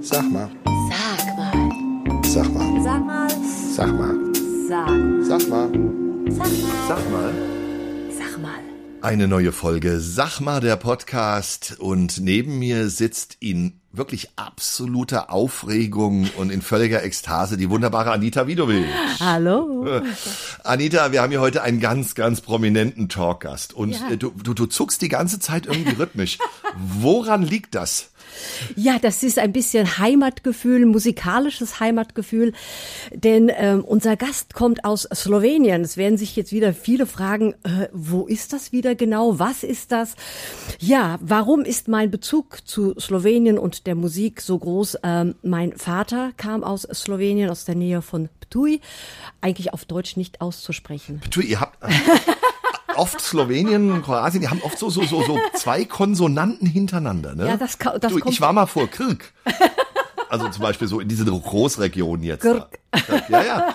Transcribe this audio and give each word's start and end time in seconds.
Sag 0.00 0.30
mal. 0.30 0.50
Sag 0.88 1.36
mal. 1.36 2.22
Sag 2.24 2.52
mal. 2.54 2.82
Sag 2.82 3.04
mal. 3.04 3.30
Sag 3.74 3.92
mal. 3.92 4.16
Sag. 4.68 4.88
Sag 5.24 5.48
mal. 5.48 5.70
Sag 6.28 6.38
mal. 6.38 6.78
Sag 6.88 7.10
mal. 7.10 7.32
Sag 8.18 8.42
mal. 8.42 8.58
Eine 9.02 9.28
neue 9.28 9.52
Folge 9.52 9.98
Sag 10.00 10.40
mal 10.40 10.60
der 10.60 10.76
Podcast 10.76 11.76
und 11.78 12.20
neben 12.20 12.58
mir 12.58 12.88
sitzt 12.90 13.36
in 13.40 13.80
wirklich 13.92 14.28
absoluter 14.36 15.32
Aufregung 15.32 16.28
und 16.36 16.50
in 16.50 16.62
völliger 16.62 17.02
Ekstase 17.02 17.56
die 17.56 17.70
wunderbare 17.70 18.12
Anita 18.12 18.46
Widovic. 18.46 18.84
Hallo. 19.18 20.00
Anita, 20.64 21.12
wir 21.12 21.22
haben 21.22 21.30
hier 21.30 21.40
heute 21.40 21.62
einen 21.62 21.80
ganz, 21.80 22.14
ganz 22.14 22.40
prominenten 22.40 23.08
Talkgast 23.08 23.72
und 23.74 23.92
Ja. 23.92 24.16
du, 24.16 24.30
du, 24.30 24.54
du 24.54 24.66
zuckst 24.66 25.02
die 25.02 25.08
ganze 25.08 25.40
Zeit 25.40 25.66
irgendwie 25.66 25.96
rhythmisch. 25.96 26.38
Woran 26.76 27.42
liegt 27.42 27.74
das? 27.74 28.10
Ja, 28.76 28.98
das 29.00 29.22
ist 29.22 29.38
ein 29.38 29.52
bisschen 29.52 29.98
Heimatgefühl, 29.98 30.86
musikalisches 30.86 31.80
Heimatgefühl, 31.80 32.52
denn 33.12 33.50
ähm, 33.54 33.84
unser 33.84 34.16
Gast 34.16 34.54
kommt 34.54 34.84
aus 34.84 35.08
Slowenien. 35.14 35.82
Es 35.82 35.96
werden 35.96 36.18
sich 36.18 36.36
jetzt 36.36 36.52
wieder 36.52 36.72
viele 36.72 37.06
fragen, 37.06 37.54
äh, 37.64 37.88
wo 37.92 38.26
ist 38.26 38.52
das 38.52 38.72
wieder 38.72 38.94
genau? 38.94 39.38
Was 39.38 39.62
ist 39.62 39.92
das? 39.92 40.14
Ja, 40.78 41.18
warum 41.20 41.62
ist 41.62 41.88
mein 41.88 42.10
Bezug 42.10 42.66
zu 42.66 42.94
Slowenien 42.98 43.58
und 43.58 43.86
der 43.86 43.94
Musik 43.94 44.40
so 44.40 44.58
groß? 44.58 44.98
Ähm, 45.02 45.34
mein 45.42 45.76
Vater 45.76 46.32
kam 46.36 46.64
aus 46.64 46.82
Slowenien, 46.82 47.50
aus 47.50 47.64
der 47.64 47.74
Nähe 47.74 48.02
von 48.02 48.28
Ptuj, 48.40 48.78
eigentlich 49.40 49.72
auf 49.72 49.84
Deutsch 49.84 50.16
nicht 50.16 50.40
auszusprechen. 50.40 51.20
Du, 51.30 51.40
ihr 51.40 51.60
habt 51.60 51.78
oft 53.00 53.20
Slowenien, 53.20 54.02
Kroatien, 54.02 54.42
die 54.42 54.48
haben 54.48 54.60
oft 54.62 54.78
so, 54.78 54.90
so, 54.90 55.02
so, 55.04 55.22
so 55.22 55.38
zwei 55.54 55.84
Konsonanten 55.84 56.66
hintereinander, 56.66 57.34
ne? 57.34 57.46
Ja, 57.48 57.56
das 57.56 57.78
das 57.78 58.12
du, 58.12 58.18
kommt- 58.20 58.34
ich 58.34 58.40
war 58.40 58.52
mal 58.52 58.66
vor 58.66 58.86
Kirk. 58.88 59.32
Also 60.28 60.48
zum 60.50 60.62
Beispiel 60.62 60.86
so 60.86 61.00
in 61.00 61.08
diese 61.08 61.24
Großregion 61.24 62.22
jetzt. 62.22 62.42
Kirk. 62.42 62.78
Ja, 63.28 63.42
ja. 63.42 63.74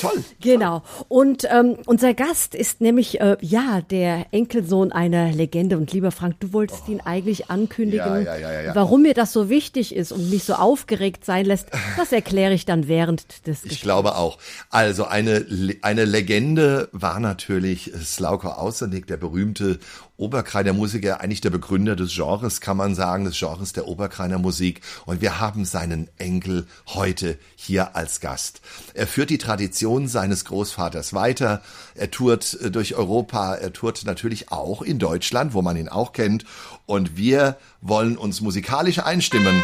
Toll. 0.00 0.24
Genau. 0.40 0.82
Und 1.08 1.46
ähm, 1.50 1.76
unser 1.86 2.14
Gast 2.14 2.54
ist 2.54 2.80
nämlich 2.80 3.20
äh, 3.20 3.36
ja 3.40 3.80
der 3.82 4.26
Enkelsohn 4.32 4.92
einer 4.92 5.30
Legende. 5.32 5.76
Und 5.76 5.92
lieber 5.92 6.10
Frank, 6.10 6.40
du 6.40 6.52
wolltest 6.52 6.88
ihn 6.88 7.00
eigentlich 7.00 7.50
ankündigen, 7.50 8.24
Ja, 8.24 8.36
ja, 8.36 8.60
ja, 8.62 8.74
warum 8.74 9.02
mir 9.02 9.14
das 9.14 9.32
so 9.32 9.48
wichtig 9.48 9.94
ist 9.94 10.12
und 10.12 10.30
mich 10.30 10.44
so 10.44 10.54
aufgeregt 10.54 11.24
sein 11.24 11.44
lässt. 11.46 11.68
Das 11.96 12.12
erkläre 12.12 12.54
ich 12.54 12.64
dann 12.66 12.88
während 12.88 13.46
des 13.46 13.58
Ich 13.58 13.62
Gesprächs. 13.62 13.80
glaube 13.82 14.16
auch. 14.16 14.38
Also 14.70 15.04
eine, 15.04 15.44
eine 15.82 16.04
Legende 16.04 16.88
war 16.92 17.20
natürlich 17.20 17.92
Slauko 18.02 18.48
Ausernick, 18.48 19.06
der 19.06 19.16
berühmte 19.18 19.78
Oberkreiner 20.16 20.72
Musiker, 20.72 21.20
eigentlich 21.20 21.42
der 21.42 21.50
Begründer 21.50 21.94
des 21.94 22.12
Genres, 22.14 22.60
kann 22.60 22.76
man 22.76 22.96
sagen, 22.96 23.24
des 23.24 23.38
Genres 23.38 23.72
der 23.72 23.86
Oberkreiner 23.86 24.38
Musik. 24.38 24.80
Und 25.06 25.20
wir 25.20 25.38
haben 25.38 25.64
seinen 25.64 26.08
Enkel 26.18 26.66
heute 26.88 27.38
hier 27.54 27.94
als 27.94 28.20
Gast. 28.20 28.47
Er 28.94 29.06
führt 29.06 29.30
die 29.30 29.38
Tradition 29.38 30.08
seines 30.08 30.44
Großvaters 30.44 31.14
weiter. 31.14 31.62
Er 31.94 32.10
tourt 32.10 32.58
äh, 32.60 32.70
durch 32.70 32.94
Europa. 32.94 33.54
Er 33.54 33.72
tourt 33.72 34.04
natürlich 34.04 34.50
auch 34.50 34.82
in 34.82 34.98
Deutschland, 34.98 35.54
wo 35.54 35.62
man 35.62 35.76
ihn 35.76 35.88
auch 35.88 36.12
kennt. 36.12 36.44
Und 36.86 37.16
wir 37.16 37.56
wollen 37.80 38.16
uns 38.16 38.40
musikalisch 38.40 38.98
einstimmen. 38.98 39.62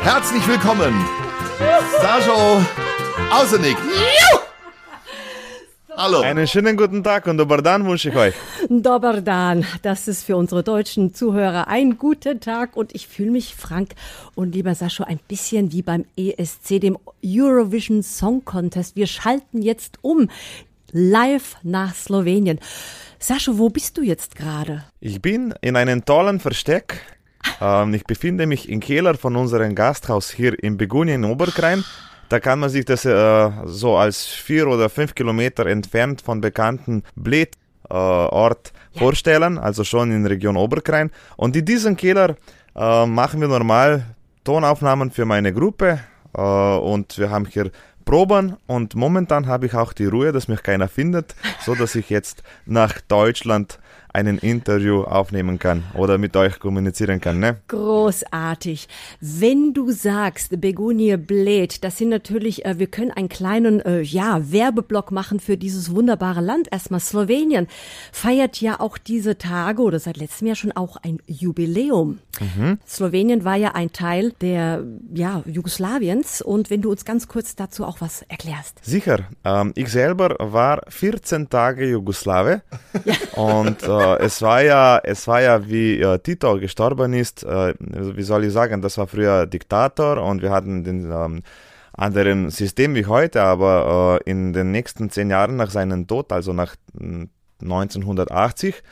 Herzlich 0.00 0.46
willkommen, 0.46 0.94
Sajo 2.00 2.64
Ausenik. 3.30 3.76
Hallo. 5.98 6.20
Einen 6.20 6.46
schönen 6.46 6.76
guten 6.76 7.02
Tag 7.02 7.26
und 7.26 7.38
dobar 7.38 7.62
dan 7.62 7.86
wünsche 7.86 8.10
ich 8.10 8.16
euch. 8.16 8.34
Dobar 8.68 9.22
Dan, 9.22 9.64
das 9.80 10.08
ist 10.08 10.24
für 10.24 10.36
unsere 10.36 10.62
deutschen 10.62 11.14
Zuhörer 11.14 11.68
ein 11.68 11.96
guter 11.96 12.38
Tag 12.38 12.76
und 12.76 12.94
ich 12.94 13.08
fühle 13.08 13.30
mich, 13.30 13.54
Frank 13.54 13.92
und 14.34 14.54
lieber 14.54 14.74
Sascho, 14.74 15.04
ein 15.04 15.18
bisschen 15.26 15.72
wie 15.72 15.80
beim 15.80 16.04
ESC, 16.18 16.80
dem 16.80 16.98
Eurovision 17.24 18.02
Song 18.02 18.44
Contest. 18.44 18.94
Wir 18.94 19.06
schalten 19.06 19.62
jetzt 19.62 19.96
um, 20.02 20.28
live 20.92 21.56
nach 21.62 21.94
Slowenien. 21.94 22.60
Sascho, 23.18 23.56
wo 23.56 23.70
bist 23.70 23.96
du 23.96 24.02
jetzt 24.02 24.36
gerade? 24.36 24.84
Ich 25.00 25.22
bin 25.22 25.54
in 25.62 25.76
einem 25.76 26.04
tollen 26.04 26.40
Versteck. 26.40 27.00
Ähm, 27.58 27.94
ich 27.94 28.04
befinde 28.04 28.46
mich 28.46 28.68
im 28.68 28.80
Keller 28.80 29.14
von 29.14 29.34
unserem 29.34 29.74
Gasthaus 29.74 30.30
hier 30.30 30.62
in 30.62 30.76
Begunien 30.76 31.24
in 31.24 31.30
Oberkrein. 31.30 31.84
Da 32.28 32.40
kann 32.40 32.58
man 32.58 32.70
sich 32.70 32.84
das 32.84 33.04
äh, 33.04 33.50
so 33.64 33.96
als 33.96 34.24
vier 34.24 34.66
oder 34.66 34.88
fünf 34.88 35.14
Kilometer 35.14 35.66
entfernt 35.66 36.22
von 36.22 36.40
bekannten 36.40 37.02
Bled 37.14 37.54
äh, 37.88 37.94
Ort 37.94 38.72
vorstellen, 38.96 39.58
also 39.58 39.84
schon 39.84 40.10
in 40.10 40.26
Region 40.26 40.56
Oberkrein. 40.56 41.10
Und 41.36 41.54
in 41.54 41.64
diesem 41.64 41.96
Keller 41.96 42.36
äh, 42.74 43.06
machen 43.06 43.40
wir 43.40 43.48
normal 43.48 44.04
Tonaufnahmen 44.44 45.10
für 45.10 45.24
meine 45.24 45.52
Gruppe 45.52 46.00
äh, 46.36 46.40
und 46.40 47.18
wir 47.18 47.30
haben 47.30 47.46
hier 47.46 47.70
Proben 48.04 48.56
und 48.68 48.94
momentan 48.94 49.48
habe 49.48 49.66
ich 49.66 49.74
auch 49.74 49.92
die 49.92 50.06
Ruhe, 50.06 50.30
dass 50.30 50.46
mich 50.46 50.62
keiner 50.62 50.86
findet, 50.86 51.34
so 51.64 51.74
dass 51.74 51.96
ich 51.96 52.08
jetzt 52.08 52.44
nach 52.64 53.00
Deutschland 53.00 53.80
einen 54.16 54.38
Interview 54.38 55.02
aufnehmen 55.02 55.58
kann 55.58 55.84
oder 55.92 56.16
mit 56.16 56.36
euch 56.36 56.58
kommunizieren 56.58 57.20
kann, 57.20 57.38
ne? 57.38 57.58
Großartig. 57.68 58.88
Wenn 59.20 59.74
du 59.74 59.90
sagst, 59.90 60.58
Begonie 60.58 61.18
Bled, 61.18 61.84
das 61.84 61.98
sind 61.98 62.08
natürlich, 62.08 62.64
äh, 62.64 62.78
wir 62.78 62.86
können 62.86 63.10
einen 63.10 63.28
kleinen, 63.28 63.80
äh, 63.80 64.00
ja, 64.00 64.40
Werbeblock 64.50 65.12
machen 65.12 65.38
für 65.38 65.58
dieses 65.58 65.94
wunderbare 65.94 66.40
Land. 66.40 66.68
Erstmal 66.72 67.00
Slowenien 67.00 67.66
feiert 68.10 68.58
ja 68.62 68.80
auch 68.80 68.96
diese 68.96 69.36
Tage 69.36 69.82
oder 69.82 69.98
seit 69.98 70.16
letztem 70.16 70.46
Jahr 70.46 70.56
schon 70.56 70.72
auch 70.72 70.96
ein 70.96 71.18
Jubiläum. 71.26 72.18
Slowenien 72.86 73.44
war 73.44 73.56
ja 73.56 73.74
ein 73.74 73.92
Teil 73.92 74.32
der, 74.40 74.84
ja, 75.14 75.42
Jugoslawiens. 75.46 76.40
Und 76.40 76.70
wenn 76.70 76.80
du 76.80 76.90
uns 76.90 77.04
ganz 77.04 77.28
kurz 77.28 77.54
dazu 77.54 77.84
auch 77.84 78.00
was 78.00 78.22
erklärst. 78.28 78.82
Sicher. 78.82 79.20
Ähm, 79.44 79.72
ich 79.74 79.88
selber 79.88 80.36
war 80.38 80.82
14 80.88 81.50
Tage 81.50 81.86
Jugoslawe 81.88 82.62
und 83.34 83.82
äh, 83.82 84.05
es 84.14 84.42
war 84.42 84.62
ja, 84.62 85.00
es 85.02 85.26
war 85.26 85.40
ja, 85.42 85.68
wie 85.68 86.00
äh, 86.00 86.18
Tito 86.18 86.58
gestorben 86.58 87.12
ist. 87.12 87.44
Äh, 87.44 87.74
wie 87.78 88.22
soll 88.22 88.44
ich 88.44 88.52
sagen? 88.52 88.82
Das 88.82 88.98
war 88.98 89.06
früher 89.06 89.46
Diktator 89.46 90.22
und 90.22 90.42
wir 90.42 90.50
hatten 90.50 90.84
den 90.84 91.10
ähm, 91.10 91.42
anderen 91.92 92.50
System 92.50 92.94
wie 92.94 93.06
heute, 93.06 93.42
aber 93.42 94.20
äh, 94.26 94.30
in 94.30 94.52
den 94.52 94.70
nächsten 94.70 95.10
zehn 95.10 95.30
Jahren 95.30 95.56
nach 95.56 95.70
seinem 95.70 96.06
Tod, 96.06 96.32
also 96.32 96.52
nach 96.52 96.76
mm, 96.94 97.24
1980, 97.62 98.82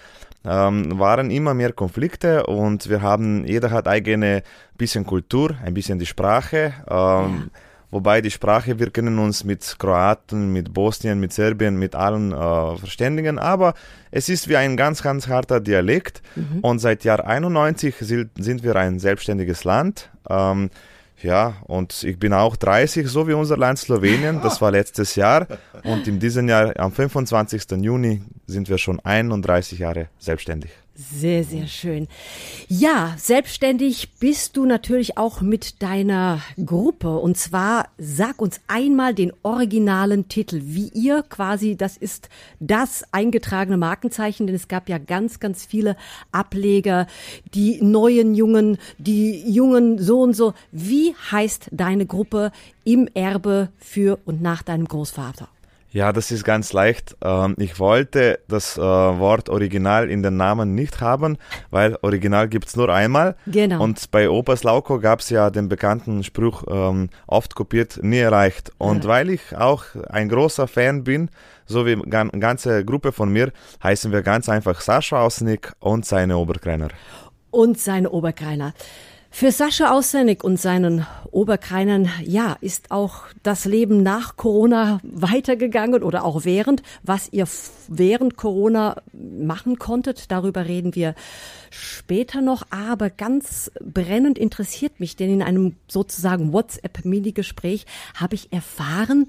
ähm, 0.45 0.99
waren 0.99 1.31
immer 1.31 1.55
mehr 1.55 1.73
Konflikte 1.73 2.47
und 2.47 2.89
wir 2.89 3.03
haben, 3.03 3.47
jeder 3.47 3.71
hat 3.71 3.89
eigene 3.89 4.43
bisschen 4.77 5.07
Kultur, 5.07 5.57
ein 5.65 5.75
bisschen 5.75 5.99
die 5.99 6.07
Sprache. 6.07 6.75
Ähm, 6.89 7.51
Wobei 7.95 8.21
die 8.21 8.33
Sprache, 8.33 8.81
wir 8.81 8.91
können 8.91 9.21
uns 9.21 9.45
mit 9.45 9.77
Kroaten, 9.79 10.53
mit 10.53 10.75
Bosnien, 10.75 11.21
mit 11.21 11.33
Serbien, 11.33 11.77
mit 11.77 11.95
allen 11.95 12.33
äh, 12.33 12.77
verständigen, 12.77 13.39
aber 13.39 13.75
es 14.11 14.29
ist 14.29 14.49
wie 14.49 14.57
ein 14.57 14.77
ganz, 14.77 15.01
ganz 15.01 15.29
harter 15.29 15.61
Dialekt 15.61 16.21
und 16.63 16.81
seit 16.81 17.05
Jahr 17.05 17.25
91 17.25 17.95
sind, 18.01 18.33
sind 18.37 18.65
wir 18.65 18.75
ein 18.75 18.99
selbstständiges 18.99 19.63
Land. 19.63 20.11
Ähm, 20.29 20.71
ja, 21.23 21.55
und 21.69 22.03
ich 22.03 22.19
bin 22.19 22.33
auch 22.33 22.57
30, 22.57 23.07
so 23.07 23.29
wie 23.29 23.33
unser 23.33 23.57
Land 23.57 23.79
Slowenien, 23.79 24.41
das 24.43 24.61
war 24.61 24.73
letztes 24.73 25.15
Jahr 25.15 25.47
und 25.85 26.09
in 26.09 26.19
diesem 26.19 26.49
Jahr, 26.49 26.77
am 26.77 26.91
25. 26.91 27.81
Juni, 27.81 28.23
sind 28.49 28.69
wir 28.69 28.79
schon 28.79 28.99
31 28.99 29.79
Jahre 29.79 30.09
selbstständig. 30.19 30.73
Sehr, 30.97 31.43
sehr 31.43 31.67
schön. 31.67 32.07
Ja, 32.69 33.15
selbstständig 33.19 34.13
bist 34.21 34.57
du 34.57 34.65
natürlich 34.65 35.19
auch 35.19 35.41
mit 35.41 35.83
deiner 35.83 36.41
Gruppe. 36.65 37.17
Und 37.19 37.37
zwar 37.37 37.89
sag 37.99 38.41
uns 38.41 38.61
einmal 38.69 39.13
den 39.13 39.33
originalen 39.43 40.29
Titel, 40.29 40.61
wie 40.63 40.91
ihr 40.95 41.25
quasi, 41.25 41.77
das 41.77 41.97
ist 41.97 42.29
das 42.61 43.03
eingetragene 43.11 43.77
Markenzeichen, 43.77 44.47
denn 44.47 44.55
es 44.55 44.69
gab 44.69 44.89
ja 44.89 44.99
ganz, 44.99 45.41
ganz 45.41 45.65
viele 45.65 45.97
Ableger, 46.31 47.09
die 47.55 47.83
neuen 47.83 48.37
Jungen, 48.37 48.79
die 48.99 49.51
Jungen 49.51 49.99
so 49.99 50.21
und 50.21 50.35
so. 50.35 50.55
Wie 50.71 51.17
heißt 51.33 51.71
deine 51.73 52.07
Gruppe 52.07 52.53
im 52.85 53.09
Erbe 53.15 53.71
für 53.79 54.21
und 54.27 54.43
nach 54.43 54.63
deinem 54.63 54.87
Großvater? 54.87 55.49
Ja, 55.95 56.13
das 56.13 56.33
ist 56.33 56.43
ganz 56.43 56.73
leicht. 56.73 57.17
Ähm, 57.23 57.55
Ich 57.57 57.79
wollte 57.79 58.41
das 58.49 58.77
äh, 58.77 58.81
Wort 58.81 59.49
Original 59.49 60.11
in 60.11 60.25
den 60.25 60.37
Namen 60.37 60.75
nicht 60.75 61.01
haben, 61.01 61.39
weil 61.71 61.97
Original 62.03 62.49
gibt's 62.49 62.75
nur 62.75 62.89
einmal. 62.89 63.37
Genau. 63.47 63.81
Und 63.81 64.11
bei 64.11 64.29
Opas 64.29 64.65
Lauko 64.65 64.99
gab's 64.99 65.31
ja 65.31 65.51
den 65.51 65.69
bekannten 65.69 66.25
Spruch, 66.25 66.65
ähm, 66.69 67.11
oft 67.29 67.55
kopiert, 67.55 68.01
nie 68.03 68.19
erreicht. 68.19 68.73
Und 68.79 69.07
weil 69.07 69.31
ich 69.31 69.57
auch 69.57 69.85
ein 70.09 70.29
großer 70.29 70.67
Fan 70.67 71.05
bin, 71.05 71.31
so 71.65 71.87
wie 71.87 71.95
gan 71.95 72.29
ganze 72.41 72.85
Gruppe 72.85 73.13
von 73.13 73.31
mir, 73.31 73.53
heißen 73.81 74.11
wir 74.11 74.23
ganz 74.23 74.49
einfach 74.49 74.81
Sascha 74.81 75.21
Ausnick 75.21 75.73
und 75.79 76.05
seine 76.05 76.37
Oberkreiner. 76.39 76.89
und 77.53 77.79
seine 77.79 78.11
Oberkreiner. 78.11 78.75
Für 79.37 79.51
Sascha 79.51 79.91
Aussenig 79.91 80.45
und 80.45 80.61
seinen 80.61 81.09
Oberkreinern, 81.33 82.09
ja, 82.23 82.57
ist 82.61 82.93
auch 82.93 83.25
das 83.43 83.65
Leben 83.65 84.01
nach 84.05 84.37
Corona 84.37 85.01
weitergegangen 85.03 86.05
oder 86.05 86.25
auch 86.25 86.45
während. 86.45 86.85
Was 87.03 87.33
ihr 87.33 87.49
während 87.89 88.37
Corona 88.37 89.03
machen 89.13 89.81
konntet, 89.81 90.31
darüber 90.31 90.67
reden 90.67 90.95
wir 90.95 91.17
später 91.71 92.43
noch. 92.43 92.63
Aber 92.71 93.11
ganz 93.11 93.73
brennend 93.81 94.39
interessiert 94.39 95.01
mich, 95.01 95.17
denn 95.17 95.31
in 95.31 95.43
einem 95.43 95.75
sozusagen 95.89 96.53
WhatsApp-Mini-Gespräch 96.53 97.87
habe 98.15 98.37
ich 98.37 98.53
erfahren, 98.53 99.27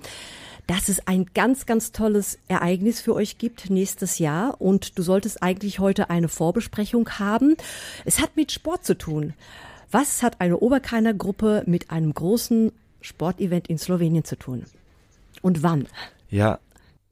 dass 0.68 0.88
es 0.88 1.07
ein 1.07 1.25
ganz, 1.34 1.66
ganz 1.66 1.92
tolles 1.94 2.38
Ereignis 2.48 3.02
für 3.02 3.16
euch 3.16 3.40
gibt 3.40 3.72
nächstes 3.72 4.19
Jahr 4.19 4.62
und 4.62 5.00
du 5.00 5.02
solltest 5.02 5.42
eigentlich 5.42 5.80
heute 5.80 6.12
eine 6.12 6.28
Vorbesprechung 6.28 7.10
haben. 7.18 7.57
Es 8.06 8.22
hat 8.22 8.36
mit 8.36 8.52
Sport 8.52 8.86
zu 8.86 8.96
tun. 8.96 9.34
Was 9.97 10.24
hat 10.24 10.42
eine 10.42 10.57
Oberkreiner 10.57 11.13
Gruppe 11.13 11.63
mit 11.68 11.89
einem 11.89 12.13
großen 12.13 12.74
Sportevent 13.00 13.69
in 13.69 13.77
Slowenien 13.77 14.25
zu 14.25 14.36
tun? 14.36 14.65
Und 15.42 15.63
wann? 15.63 15.88
Ja, 16.30 16.59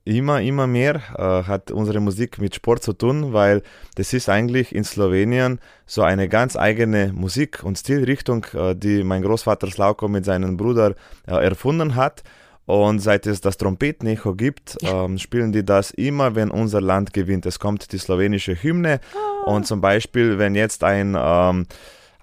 immer, 0.03 0.41
immer 0.41 0.67
mehr 0.67 0.95
äh, 1.17 1.47
hat 1.47 1.71
unsere 1.71 2.01
Musik 2.01 2.39
mit 2.39 2.55
Sport 2.55 2.83
zu 2.83 2.91
tun, 2.91 3.31
weil 3.31 3.63
das 3.95 4.11
ist 4.11 4.27
eigentlich 4.27 4.75
in 4.75 4.83
Slowenien 4.83 5.61
so 5.85 6.01
eine 6.01 6.27
ganz 6.27 6.57
eigene 6.57 7.13
Musik- 7.13 7.63
und 7.63 7.77
Stilrichtung, 7.77 8.47
äh, 8.53 8.75
die 8.75 9.05
mein 9.05 9.21
Großvater 9.21 9.71
Slauko 9.71 10.09
mit 10.09 10.25
seinem 10.25 10.57
Bruder 10.57 10.95
äh, 11.25 11.35
erfunden 11.35 11.95
hat. 11.95 12.23
Und 12.65 12.99
seit 12.99 13.27
es 13.27 13.39
das 13.39 13.55
Trompetenecho 13.55 14.35
gibt, 14.35 14.77
ja. 14.81 15.05
ähm, 15.05 15.19
spielen 15.19 15.53
die 15.53 15.63
das 15.63 15.91
immer, 15.91 16.35
wenn 16.35 16.51
unser 16.51 16.81
Land 16.81 17.13
gewinnt. 17.13 17.45
Es 17.45 17.59
kommt 17.59 17.93
die 17.93 17.97
slowenische 17.97 18.61
Hymne 18.61 18.99
oh. 19.45 19.53
und 19.53 19.67
zum 19.67 19.79
Beispiel, 19.79 20.37
wenn 20.37 20.53
jetzt 20.53 20.83
ein 20.83 21.15
ähm, 21.17 21.65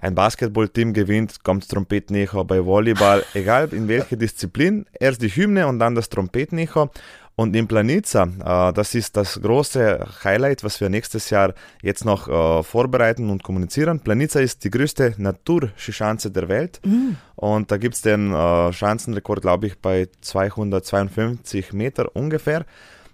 ein 0.00 0.14
Basketballteam 0.14 0.92
gewinnt, 0.92 1.44
kommt 1.44 1.68
Trompetenecho 1.68 2.44
bei 2.44 2.64
Volleyball, 2.64 3.24
egal 3.34 3.72
in 3.72 3.86
welcher 3.88 4.16
Disziplin, 4.16 4.86
erst 4.98 5.22
die 5.22 5.28
Hymne 5.28 5.66
und 5.66 5.78
dann 5.78 5.94
das 5.94 6.08
Trompetenecho. 6.08 6.90
Und 7.36 7.56
in 7.56 7.66
Planica, 7.66 8.24
äh, 8.24 8.72
das 8.74 8.94
ist 8.94 9.16
das 9.16 9.40
große 9.40 10.06
Highlight, 10.24 10.62
was 10.62 10.78
wir 10.80 10.90
nächstes 10.90 11.30
Jahr 11.30 11.54
jetzt 11.80 12.04
noch 12.04 12.28
äh, 12.28 12.62
vorbereiten 12.62 13.30
und 13.30 13.42
kommunizieren. 13.42 14.00
Planica 14.00 14.40
ist 14.40 14.62
die 14.64 14.70
größte 14.70 15.14
Naturskischanze 15.16 16.30
der 16.30 16.48
Welt. 16.50 16.80
Mhm. 16.84 17.16
Und 17.36 17.70
da 17.70 17.78
gibt 17.78 17.94
es 17.94 18.02
den 18.02 18.34
äh, 18.34 18.72
Schanzenrekord, 18.74 19.40
glaube 19.40 19.68
ich, 19.68 19.78
bei 19.78 20.08
252 20.20 21.72
Meter 21.72 22.14
ungefähr. 22.14 22.66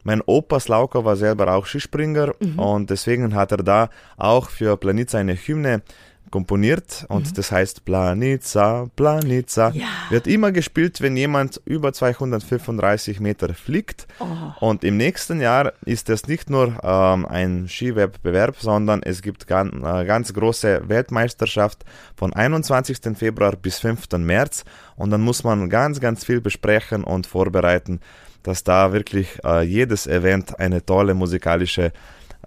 Mein 0.02 0.22
Opa 0.24 0.58
Slauka 0.58 1.04
war 1.04 1.16
selber 1.16 1.52
auch 1.52 1.66
Skispringer 1.66 2.32
mhm. 2.40 2.58
und 2.58 2.90
deswegen 2.90 3.34
hat 3.34 3.52
er 3.52 3.58
da 3.58 3.90
auch 4.16 4.50
für 4.50 4.76
Planica 4.76 5.18
eine 5.18 5.34
Hymne 5.34 5.82
komponiert 6.30 7.06
und 7.08 7.26
mhm. 7.30 7.34
das 7.34 7.52
heißt 7.52 7.84
Planica, 7.84 8.88
Planica. 8.96 9.70
Ja. 9.70 9.86
Wird 10.10 10.26
immer 10.26 10.52
gespielt, 10.52 11.00
wenn 11.00 11.16
jemand 11.16 11.60
über 11.64 11.92
235 11.92 13.20
Meter 13.20 13.54
fliegt. 13.54 14.06
Oh. 14.18 14.66
Und 14.66 14.84
im 14.84 14.96
nächsten 14.96 15.40
Jahr 15.40 15.72
ist 15.84 16.10
es 16.10 16.26
nicht 16.26 16.50
nur 16.50 16.78
ähm, 16.82 17.26
ein 17.26 17.68
Skiwettbewerb, 17.68 18.56
sondern 18.58 19.02
es 19.02 19.22
gibt 19.22 19.46
ganz, 19.46 19.74
äh, 19.74 20.04
ganz 20.04 20.32
große 20.32 20.82
Weltmeisterschaft 20.88 21.84
von 22.16 22.32
21. 22.32 23.16
Februar 23.16 23.56
bis 23.56 23.78
5. 23.78 24.06
März. 24.18 24.64
Und 24.96 25.10
dann 25.10 25.20
muss 25.20 25.44
man 25.44 25.68
ganz, 25.68 26.00
ganz 26.00 26.24
viel 26.24 26.40
besprechen 26.40 27.04
und 27.04 27.26
vorbereiten, 27.26 28.00
dass 28.42 28.64
da 28.64 28.92
wirklich 28.92 29.38
äh, 29.44 29.62
jedes 29.62 30.06
Event 30.06 30.58
eine 30.58 30.84
tolle 30.84 31.14
musikalische, 31.14 31.92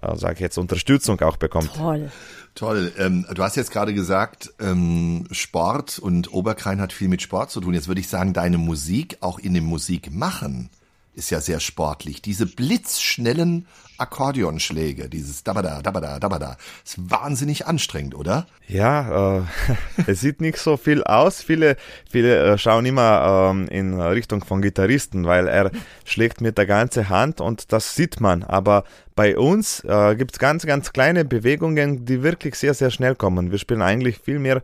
äh, 0.02 0.16
sage 0.16 0.34
ich 0.34 0.40
jetzt, 0.40 0.58
Unterstützung 0.58 1.20
auch 1.20 1.36
bekommt. 1.36 1.74
Toll. 1.74 2.10
Toll. 2.54 2.92
Ähm, 2.98 3.26
du 3.32 3.42
hast 3.42 3.56
jetzt 3.56 3.70
gerade 3.70 3.94
gesagt, 3.94 4.52
ähm, 4.60 5.24
Sport 5.30 5.98
und 5.98 6.32
Oberkrein 6.32 6.80
hat 6.80 6.92
viel 6.92 7.08
mit 7.08 7.22
Sport 7.22 7.50
zu 7.50 7.60
tun. 7.60 7.74
Jetzt 7.74 7.88
würde 7.88 8.00
ich 8.00 8.08
sagen, 8.08 8.32
deine 8.32 8.58
Musik, 8.58 9.18
auch 9.20 9.38
in 9.38 9.54
dem 9.54 9.64
Musikmachen, 9.64 10.68
ist 11.14 11.30
ja 11.30 11.40
sehr 11.40 11.60
sportlich. 11.60 12.22
Diese 12.22 12.46
blitzschnellen 12.46 13.66
Akkordeonschläge, 14.00 15.08
dieses 15.08 15.44
Dabada, 15.44 15.82
Dabada, 15.82 16.18
Dabada, 16.18 16.56
ist 16.84 17.10
wahnsinnig 17.10 17.66
anstrengend, 17.66 18.14
oder? 18.14 18.46
Ja, 18.66 19.38
äh, 19.38 19.42
es 20.06 20.20
sieht 20.20 20.40
nicht 20.40 20.58
so 20.58 20.76
viel 20.76 21.04
aus. 21.04 21.42
Viele, 21.42 21.76
viele 22.10 22.54
äh, 22.54 22.58
schauen 22.58 22.86
immer 22.86 23.50
ähm, 23.50 23.68
in 23.68 24.00
Richtung 24.00 24.44
von 24.44 24.62
Gitarristen, 24.62 25.26
weil 25.26 25.48
er 25.48 25.70
schlägt 26.04 26.40
mit 26.40 26.58
der 26.58 26.66
ganzen 26.66 27.08
Hand 27.08 27.40
und 27.40 27.72
das 27.72 27.94
sieht 27.94 28.20
man. 28.20 28.42
Aber 28.42 28.84
bei 29.14 29.36
uns 29.36 29.84
äh, 29.84 30.16
gibt 30.16 30.32
es 30.32 30.38
ganz, 30.38 30.64
ganz 30.64 30.92
kleine 30.92 31.24
Bewegungen, 31.24 32.04
die 32.06 32.22
wirklich 32.22 32.54
sehr, 32.54 32.74
sehr 32.74 32.90
schnell 32.90 33.14
kommen. 33.14 33.50
Wir 33.50 33.58
spielen 33.58 33.82
eigentlich 33.82 34.18
viel 34.18 34.38
mehr 34.38 34.62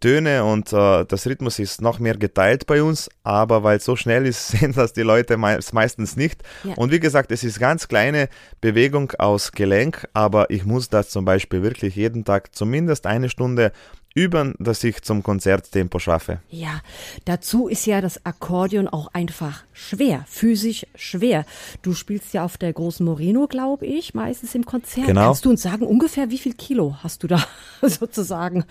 Töne 0.00 0.44
und 0.44 0.72
äh, 0.72 1.04
das 1.04 1.26
Rhythmus 1.26 1.58
ist 1.58 1.80
noch 1.80 1.98
mehr 1.98 2.16
geteilt 2.16 2.66
bei 2.66 2.82
uns, 2.82 3.08
aber 3.24 3.62
weil 3.62 3.78
es 3.78 3.84
so 3.84 3.96
schnell 3.96 4.26
ist, 4.26 4.48
sehen 4.48 4.72
das 4.72 4.92
die 4.92 5.02
Leute 5.02 5.36
me 5.36 5.58
meistens 5.72 6.16
nicht. 6.16 6.42
Ja. 6.64 6.74
Und 6.74 6.92
wie 6.92 7.00
gesagt, 7.00 7.32
es 7.32 7.44
ist 7.44 7.58
ganz 7.58 7.88
kleine 7.88 8.28
Bewegung 8.60 9.12
aus 9.18 9.52
Gelenk, 9.52 10.08
aber 10.12 10.50
ich 10.50 10.64
muss 10.64 10.88
das 10.88 11.10
zum 11.10 11.24
Beispiel 11.24 11.62
wirklich 11.62 11.96
jeden 11.96 12.24
Tag 12.24 12.54
zumindest 12.54 13.06
eine 13.06 13.28
Stunde 13.28 13.72
üben, 14.14 14.54
dass 14.58 14.82
ich 14.82 15.02
zum 15.02 15.22
Konzerttempo 15.22 15.98
schaffe. 15.98 16.40
Ja, 16.50 16.80
dazu 17.24 17.68
ist 17.68 17.86
ja 17.86 18.00
das 18.00 18.24
Akkordeon 18.24 18.88
auch 18.88 19.08
einfach 19.12 19.64
schwer, 19.72 20.24
physisch 20.28 20.86
schwer. 20.94 21.44
Du 21.82 21.94
spielst 21.94 22.34
ja 22.34 22.44
auf 22.44 22.56
der 22.56 22.72
großen 22.72 23.04
Moreno, 23.04 23.46
glaube 23.46 23.86
ich, 23.86 24.14
meistens 24.14 24.54
im 24.54 24.64
Konzert. 24.64 25.06
Genau. 25.06 25.26
Kannst 25.26 25.44
du 25.44 25.50
uns 25.50 25.62
sagen, 25.62 25.86
ungefähr 25.86 26.30
wie 26.30 26.38
viel 26.38 26.54
Kilo 26.54 26.96
hast 27.02 27.22
du 27.22 27.28
da 27.28 27.44
sozusagen? 27.82 28.64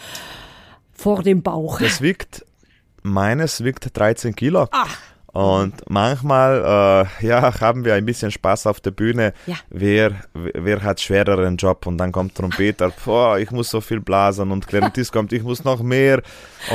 Vor 0.98 1.24
dem 1.24 1.42
Bauch. 1.42 1.80
Das 1.80 2.02
wiegt, 2.02 2.46
meines 3.04 3.64
wiegt 3.64 3.98
13 3.98 4.36
Kilo. 4.36 4.68
Ach. 4.72 4.98
Und 5.34 5.88
manchmal, 5.88 7.08
äh, 7.22 7.28
ja, 7.28 7.60
haben 7.62 7.86
wir 7.86 7.94
ein 7.94 8.06
bisschen 8.06 8.32
Spaß 8.32 8.66
auf 8.66 8.80
der 8.80 8.90
Bühne. 8.90 9.34
Ja. 9.46 9.56
Wer, 9.70 10.14
wer 10.34 10.82
hat 10.82 11.00
schwereren 11.00 11.58
Job? 11.58 11.86
Und 11.86 12.00
dann 12.00 12.12
kommt 12.12 12.34
Trompeter, 12.34 12.92
boah, 13.06 13.38
ich 13.38 13.52
muss 13.52 13.70
so 13.70 13.80
viel 13.80 14.00
blasen. 14.00 14.50
Und 14.50 14.68
Klarinettist 14.68 15.12
kommt, 15.12 15.32
ich 15.34 15.44
muss 15.44 15.64
noch 15.64 15.84
mehr. 15.84 16.24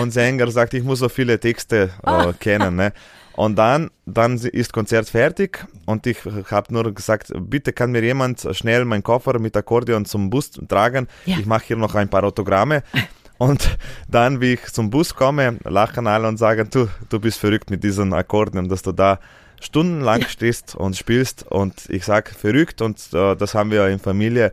Und 0.00 0.12
Sänger 0.12 0.48
sagt, 0.52 0.74
ich 0.74 0.84
muss 0.84 1.00
so 1.00 1.08
viele 1.08 1.40
Texte 1.40 1.90
äh, 2.04 2.08
ah. 2.08 2.32
kennen. 2.38 2.76
Ne? 2.76 2.92
Und 3.32 3.56
dann, 3.56 3.90
dann 4.06 4.36
ist 4.36 4.72
Konzert 4.72 5.08
fertig 5.08 5.66
und 5.86 6.06
ich 6.06 6.18
habe 6.50 6.72
nur 6.72 6.92
gesagt, 6.94 7.32
bitte 7.34 7.72
kann 7.72 7.90
mir 7.90 8.02
jemand 8.02 8.46
schnell 8.52 8.84
meinen 8.84 9.02
Koffer 9.02 9.38
mit 9.38 9.56
Akkordeon 9.56 10.04
zum 10.04 10.30
Bus 10.30 10.50
tragen. 10.68 11.08
Ja. 11.24 11.38
Ich 11.38 11.46
mache 11.46 11.64
hier 11.66 11.76
noch 11.76 11.94
ein 11.94 12.08
paar 12.08 12.24
Autogramme. 12.24 12.82
Und 13.42 13.76
dann, 14.08 14.40
wie 14.40 14.52
ich 14.52 14.72
zum 14.72 14.90
Bus 14.90 15.16
komme, 15.16 15.58
lachen 15.64 16.06
alle 16.06 16.28
und 16.28 16.36
sagen, 16.36 16.68
du, 16.70 16.88
du 17.08 17.18
bist 17.18 17.40
verrückt 17.40 17.70
mit 17.70 17.82
diesen 17.82 18.12
Akkorden, 18.12 18.68
dass 18.68 18.82
du 18.82 18.92
da 18.92 19.18
stundenlang 19.60 20.22
stehst 20.28 20.76
und 20.76 20.96
spielst. 20.96 21.50
Und 21.50 21.74
ich 21.88 22.04
sage, 22.04 22.30
verrückt 22.34 22.80
und 22.82 23.00
äh, 23.12 23.34
das 23.34 23.56
haben 23.56 23.72
wir 23.72 23.88
in 23.88 23.98
Familie 23.98 24.52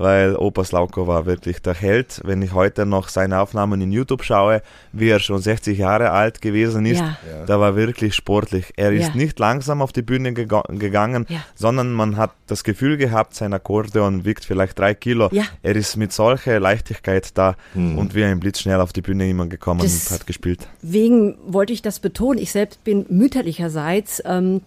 weil 0.00 0.34
Opa 0.34 0.64
Slauko 0.64 1.06
war 1.06 1.26
wirklich 1.26 1.60
der 1.60 1.74
Held. 1.74 2.22
Wenn 2.24 2.40
ich 2.40 2.54
heute 2.54 2.86
noch 2.86 3.08
seine 3.08 3.38
Aufnahmen 3.38 3.82
in 3.82 3.92
YouTube 3.92 4.24
schaue, 4.24 4.62
wie 4.92 5.10
er 5.10 5.20
schon 5.20 5.40
60 5.40 5.76
Jahre 5.78 6.10
alt 6.10 6.40
gewesen 6.40 6.86
ist, 6.86 7.00
ja. 7.00 7.16
da 7.46 7.60
war 7.60 7.76
wirklich 7.76 8.14
sportlich. 8.14 8.72
Er 8.76 8.92
ist 8.92 9.08
ja. 9.08 9.14
nicht 9.14 9.38
langsam 9.38 9.82
auf 9.82 9.92
die 9.92 10.00
Bühne 10.00 10.32
geg 10.32 10.50
gegangen, 10.70 11.26
ja. 11.28 11.40
sondern 11.54 11.92
man 11.92 12.16
hat 12.16 12.32
das 12.46 12.64
Gefühl 12.64 12.96
gehabt, 12.96 13.34
sein 13.34 13.52
Akkordeon 13.52 14.24
wiegt 14.24 14.46
vielleicht 14.46 14.78
drei 14.78 14.94
Kilo. 14.94 15.30
Er 15.62 15.76
ist 15.76 15.96
mit 15.96 16.12
solcher 16.12 16.58
Leichtigkeit 16.58 17.36
da 17.36 17.56
mhm. 17.74 17.98
und 17.98 18.14
wie 18.14 18.24
ein 18.24 18.40
Blitz 18.40 18.60
schnell 18.60 18.80
auf 18.80 18.94
die 18.94 19.02
Bühne 19.02 19.28
immer 19.28 19.46
gekommen 19.46 19.80
das 19.82 20.10
und 20.10 20.18
hat 20.18 20.26
gespielt. 20.26 20.66
Wegen 20.80 21.36
wollte 21.46 21.74
ich 21.74 21.82
das 21.82 22.00
betonen. 22.00 22.38
Ich 22.40 22.52
selbst 22.52 22.82
bin 22.84 23.04
mütterlicherseits 23.10 24.22
ähm, 24.24 24.62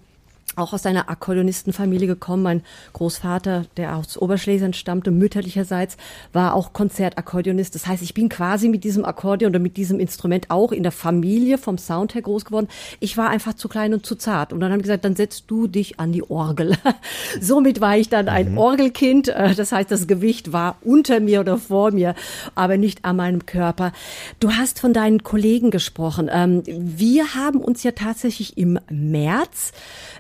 auch 0.55 0.73
aus 0.73 0.85
einer 0.85 1.09
Akkordeonistenfamilie 1.09 2.07
gekommen. 2.07 2.43
Mein 2.43 2.61
Großvater, 2.93 3.65
der 3.77 3.95
aus 3.95 4.17
Oberschlesien 4.17 4.73
stammte, 4.73 5.11
mütterlicherseits, 5.11 5.97
war 6.31 6.53
auch 6.53 6.73
Konzertakkordeonist. 6.73 7.75
Das 7.75 7.87
heißt, 7.87 8.03
ich 8.03 8.13
bin 8.13 8.29
quasi 8.29 8.69
mit 8.69 8.83
diesem 8.83 9.05
Akkordeon 9.05 9.51
oder 9.51 9.59
mit 9.59 9.77
diesem 9.77 9.99
Instrument 9.99 10.49
auch 10.49 10.71
in 10.71 10.83
der 10.83 10.91
Familie 10.91 11.57
vom 11.57 11.77
Sound 11.77 12.15
her 12.15 12.21
groß 12.21 12.45
geworden. 12.45 12.67
Ich 12.99 13.17
war 13.17 13.29
einfach 13.29 13.53
zu 13.53 13.67
klein 13.67 13.93
und 13.93 14.05
zu 14.05 14.15
zart. 14.15 14.53
Und 14.53 14.59
dann 14.59 14.71
haben 14.71 14.79
die 14.79 14.83
gesagt, 14.83 15.05
dann 15.05 15.15
setzt 15.15 15.45
du 15.47 15.67
dich 15.67 15.99
an 15.99 16.11
die 16.11 16.29
Orgel. 16.29 16.77
Somit 17.41 17.81
war 17.81 17.97
ich 17.97 18.09
dann 18.09 18.29
ein 18.29 18.51
mhm. 18.51 18.57
Orgelkind. 18.57 19.29
Äh, 19.29 19.55
das 19.55 19.71
heißt, 19.71 19.91
das 19.91 20.07
Gewicht 20.07 20.53
war 20.53 20.77
unter 20.81 21.19
mir 21.19 21.39
oder 21.39 21.57
vor 21.57 21.91
mir, 21.91 22.15
aber 22.55 22.77
nicht 22.77 23.05
an 23.05 23.15
meinem 23.17 23.45
Körper. 23.45 23.93
Du 24.39 24.51
hast 24.51 24.79
von 24.79 24.93
deinen 24.93 25.23
Kollegen 25.23 25.71
gesprochen. 25.71 26.29
Ähm, 26.31 26.63
wir 26.65 27.35
haben 27.35 27.59
uns 27.59 27.83
ja 27.83 27.91
tatsächlich 27.91 28.57
im 28.57 28.79
März 28.89 29.71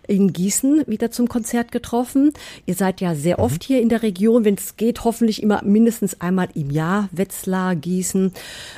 in 0.07 0.22
Gießen 0.31 0.83
wieder 0.87 1.11
zum 1.11 1.27
Konzert 1.27 1.71
getroffen. 1.71 2.31
Ihr 2.65 2.75
seid 2.75 3.01
ja 3.01 3.15
sehr 3.15 3.39
mhm. 3.39 3.43
oft 3.43 3.63
hier 3.63 3.81
in 3.81 3.89
der 3.89 4.03
Region, 4.03 4.45
wenn 4.45 4.55
es 4.55 4.77
geht, 4.77 5.03
hoffentlich 5.03 5.43
immer 5.43 5.61
mindestens 5.63 6.21
einmal 6.21 6.47
im 6.53 6.69
Jahr, 6.69 7.09
Wetzlar, 7.11 7.75
Gießen, 7.75 8.31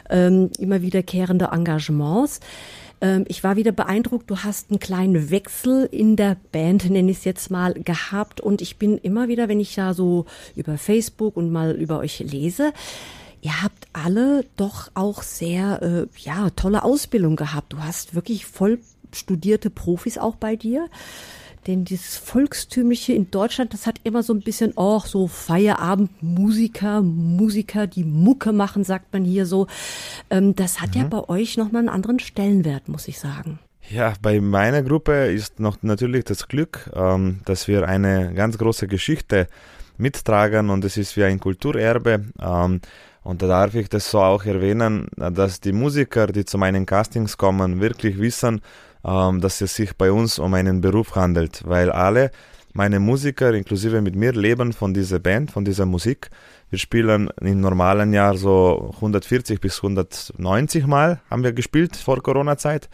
ähm, 0.10 0.50
immer 0.58 0.82
wiederkehrende 0.82 1.50
Engagements. 1.52 2.40
Ähm, 3.02 3.26
ich 3.28 3.44
war 3.44 3.56
wieder 3.56 3.72
beeindruckt, 3.72 4.30
du 4.30 4.38
hast 4.40 4.72
einen 4.72 4.80
kleinen 4.80 5.30
Wechsel 5.30 5.88
in 5.92 6.16
der 6.16 6.38
Band, 6.52 6.90
nenne 6.90 7.12
ich 7.12 7.20
es 7.20 7.26
jetzt 7.26 7.52
mal, 7.52 7.74
gehabt. 7.74 8.42
Und 8.42 8.62
ich 8.62 8.78
bin 8.78 8.98
immer 8.98 9.28
wieder, 9.28 9.48
wenn 9.48 9.60
ich 9.60 9.76
da 9.76 9.94
so 9.94 10.26
über 10.56 10.78
Facebook 10.78 11.38
und 11.38 11.52
mal 11.52 11.72
über 11.72 12.00
euch 12.00 12.20
lese, 12.20 12.74
ihr 13.42 13.62
habt 13.62 13.88
alle 13.94 14.46
doch 14.58 14.90
auch 14.94 15.22
sehr, 15.22 15.82
äh, 15.82 16.08
ja, 16.20 16.50
tolle 16.52 16.84
Ausbildung 16.84 17.36
gehabt. 17.36 17.74
Du 17.74 17.80
hast 17.80 18.16
wirklich 18.16 18.46
voll 18.46 18.80
studierte 19.16 19.70
Profis 19.70 20.18
auch 20.18 20.36
bei 20.36 20.56
dir. 20.56 20.90
Denn 21.68 21.84
dieses 21.84 22.16
Volkstümliche 22.18 23.14
in 23.14 23.32
Deutschland, 23.32 23.74
das 23.74 23.88
hat 23.88 24.00
immer 24.04 24.22
so 24.22 24.34
ein 24.34 24.42
bisschen, 24.42 24.74
oh, 24.76 25.00
so 25.00 25.28
Feierabendmusiker, 25.28 27.02
Musiker, 27.02 27.88
die 27.88 28.04
Mucke 28.04 28.54
machen, 28.54 28.84
sagt 28.84 29.12
man 29.14 29.24
hier 29.26 29.48
so. 29.48 29.66
Ähm, 30.30 30.56
das 30.56 30.80
hat 30.80 30.94
mhm. 30.94 31.02
ja 31.02 31.08
bei 31.08 31.30
euch 31.30 31.58
nochmal 31.58 31.80
einen 31.80 31.90
anderen 31.90 32.20
Stellenwert, 32.20 32.88
muss 32.88 33.08
ich 33.08 33.20
sagen. 33.20 33.60
Ja, 33.90 34.14
bei 34.22 34.42
meiner 34.42 34.84
Gruppe 34.84 35.28
ist 35.28 35.60
noch 35.60 35.78
natürlich 35.82 36.26
das 36.26 36.48
Glück, 36.48 36.92
ähm, 36.94 37.42
dass 37.46 37.68
wir 37.68 37.88
eine 37.88 38.34
ganz 38.34 38.58
große 38.58 38.88
Geschichte 38.88 39.48
mittragen 39.98 40.70
und 40.70 40.86
es 40.86 40.98
ist 40.98 41.18
wie 41.18 41.24
ein 41.24 41.40
Kulturerbe. 41.40 42.26
Und 43.26 43.42
da 43.42 43.48
darf 43.48 43.74
ich 43.74 43.90
das 43.90 44.12
so 44.12 44.22
auch 44.22 44.46
erwähnen, 44.46 45.08
dass 45.18 45.60
die 45.60 45.72
Musiker, 45.72 46.28
die 46.28 46.46
zu 46.46 46.60
meinen 46.60 46.86
Castings 46.86 47.38
kommen, 47.38 47.82
wirklich 47.82 48.20
wissen, 48.20 48.62
ähm, 49.04 49.42
dass 49.42 49.62
es 49.62 49.76
sich 49.76 49.98
bei 49.98 50.12
uns 50.12 50.38
um 50.38 50.54
einen 50.54 50.80
Beruf 50.80 51.16
handelt, 51.16 51.64
weil 51.66 51.92
alle 51.92 52.30
meine 52.74 53.00
Musiker, 53.00 53.52
inklusive 53.56 54.04
mit 54.04 54.16
mir, 54.16 54.32
leben 54.32 54.74
von 54.74 54.94
dieser 54.94 55.18
Band, 55.18 55.50
von 55.50 55.66
dieser 55.66 55.88
Musik. 55.88 56.30
Wir 56.70 56.78
spielen 56.78 57.32
im 57.42 57.62
normalen 57.62 58.14
Jahr 58.14 58.38
so 58.38 58.92
140 58.98 59.60
bis 59.60 59.78
190 59.78 60.86
Mal 60.86 61.20
haben 61.28 61.44
wir 61.44 61.54
gespielt 61.54 61.96
vor 61.96 62.22
Corona-Zeit. 62.22 62.90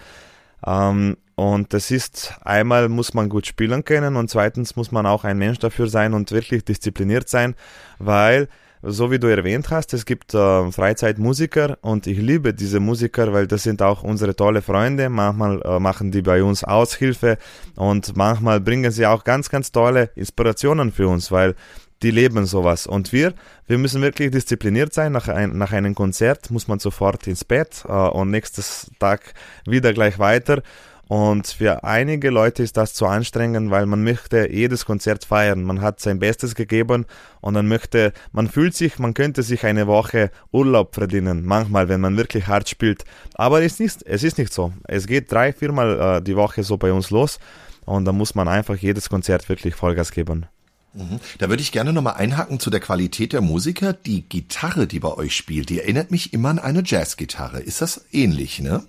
Ähm, 0.66 1.18
und 1.36 1.74
das 1.74 1.92
ist, 1.92 2.36
einmal 2.46 2.88
muss 2.88 3.14
man 3.14 3.28
gut 3.28 3.48
spielen 3.48 3.84
können 3.84 4.16
und 4.16 4.30
zweitens 4.30 4.78
muss 4.78 4.94
man 4.94 5.06
auch 5.06 5.26
ein 5.26 5.38
Mensch 5.38 5.60
dafür 5.60 5.88
sein 5.88 6.14
und 6.14 6.32
wirklich 6.32 6.64
diszipliniert 6.64 7.28
sein, 7.28 7.54
weil 8.00 8.48
so 8.84 9.12
wie 9.12 9.20
du 9.20 9.28
erwähnt 9.28 9.70
hast, 9.70 9.94
es 9.94 10.06
gibt 10.06 10.34
äh, 10.34 10.72
Freizeitmusiker 10.72 11.78
und 11.82 12.08
ich 12.08 12.18
liebe 12.18 12.54
diese 12.54 12.80
Musiker, 12.80 13.32
weil 13.32 13.48
das 13.48 13.64
sind 13.64 13.82
auch 13.82 14.04
unsere 14.04 14.36
tolle 14.36 14.62
Freunde. 14.62 15.10
Manchmal 15.10 15.62
äh, 15.62 15.80
machen 15.80 16.12
die 16.12 16.22
bei 16.22 16.44
uns 16.44 16.64
Aushilfe 16.64 17.38
und 17.76 18.16
manchmal 18.16 18.60
bringen 18.60 18.92
sie 18.92 19.06
auch 19.06 19.24
ganz, 19.24 19.50
ganz 19.50 19.72
tolle 19.72 20.10
Inspirationen 20.16 20.92
für 20.92 21.08
uns, 21.08 21.32
weil 21.32 21.56
die 22.02 22.12
leben 22.12 22.46
sowas. 22.46 22.88
Und 22.88 23.14
wir, 23.14 23.34
wir 23.68 23.78
müssen 23.78 24.02
wirklich 24.02 24.32
diszipliniert 24.32 24.94
sein. 24.94 25.12
Nach, 25.12 25.28
ein, 25.28 25.58
nach 25.58 25.72
einem 25.72 25.94
Konzert 25.94 26.50
muss 26.50 26.68
man 26.68 26.80
sofort 26.80 27.28
ins 27.28 27.46
Bett 27.46 27.84
äh, 27.88 27.92
und 27.92 28.32
nächstes 28.32 28.90
Tag 29.00 29.34
wieder 29.66 29.94
gleich 29.94 30.18
weiter. 30.18 30.64
Und 31.12 31.48
für 31.48 31.84
einige 31.84 32.30
Leute 32.30 32.64
ist 32.64 32.78
das 32.78 32.94
zu 32.94 33.06
anstrengend, 33.06 33.70
weil 33.70 33.86
man 33.86 34.02
möchte 34.02 34.50
jedes 34.50 34.86
Konzert 34.86 35.26
feiern. 35.26 35.62
Man 35.62 35.82
hat 35.82 36.00
sein 36.00 36.20
Bestes 36.20 36.56
gegeben 36.56 37.06
und 37.42 37.54
dann 37.54 37.68
möchte, 37.68 38.14
man 38.32 38.48
fühlt 38.48 38.76
sich, 38.76 38.98
man 38.98 39.14
könnte 39.14 39.44
sich 39.44 39.66
eine 39.66 39.88
Woche 39.88 40.32
Urlaub 40.54 40.96
verdienen. 40.96 41.44
Manchmal, 41.44 41.90
wenn 41.90 42.00
man 42.00 42.16
wirklich 42.16 42.48
hart 42.48 42.70
spielt. 42.70 43.04
Aber 43.34 43.62
es 43.62 43.74
ist 43.74 43.80
nicht, 43.82 44.04
es 44.04 44.24
ist 44.24 44.38
nicht 44.38 44.54
so. 44.54 44.72
Es 44.88 45.06
geht 45.06 45.30
drei, 45.30 45.52
viermal 45.52 46.00
äh, 46.00 46.22
die 46.22 46.38
Woche 46.38 46.64
so 46.64 46.78
bei 46.78 46.94
uns 46.94 47.10
los. 47.10 47.40
Und 47.84 48.06
da 48.06 48.14
muss 48.14 48.34
man 48.34 48.48
einfach 48.48 48.78
jedes 48.78 49.10
Konzert 49.10 49.50
wirklich 49.50 49.76
Vollgas 49.76 50.14
geben. 50.14 50.46
Mhm. 50.94 51.20
Da 51.40 51.50
würde 51.50 51.62
ich 51.62 51.74
gerne 51.74 51.92
nochmal 51.92 52.14
einhaken 52.14 52.58
zu 52.62 52.70
der 52.70 52.80
Qualität 52.80 53.34
der 53.34 53.42
Musiker. 53.42 53.92
Die 53.92 54.22
Gitarre, 54.22 54.88
die 54.88 55.02
bei 55.02 55.14
euch 55.14 55.36
spielt, 55.36 55.68
die 55.68 55.82
erinnert 55.82 56.10
mich 56.10 56.32
immer 56.32 56.52
an 56.52 56.60
eine 56.60 56.84
Jazzgitarre. 56.86 57.60
Ist 57.60 57.82
das 57.82 58.06
ähnlich, 58.14 58.62
ne? 58.62 58.86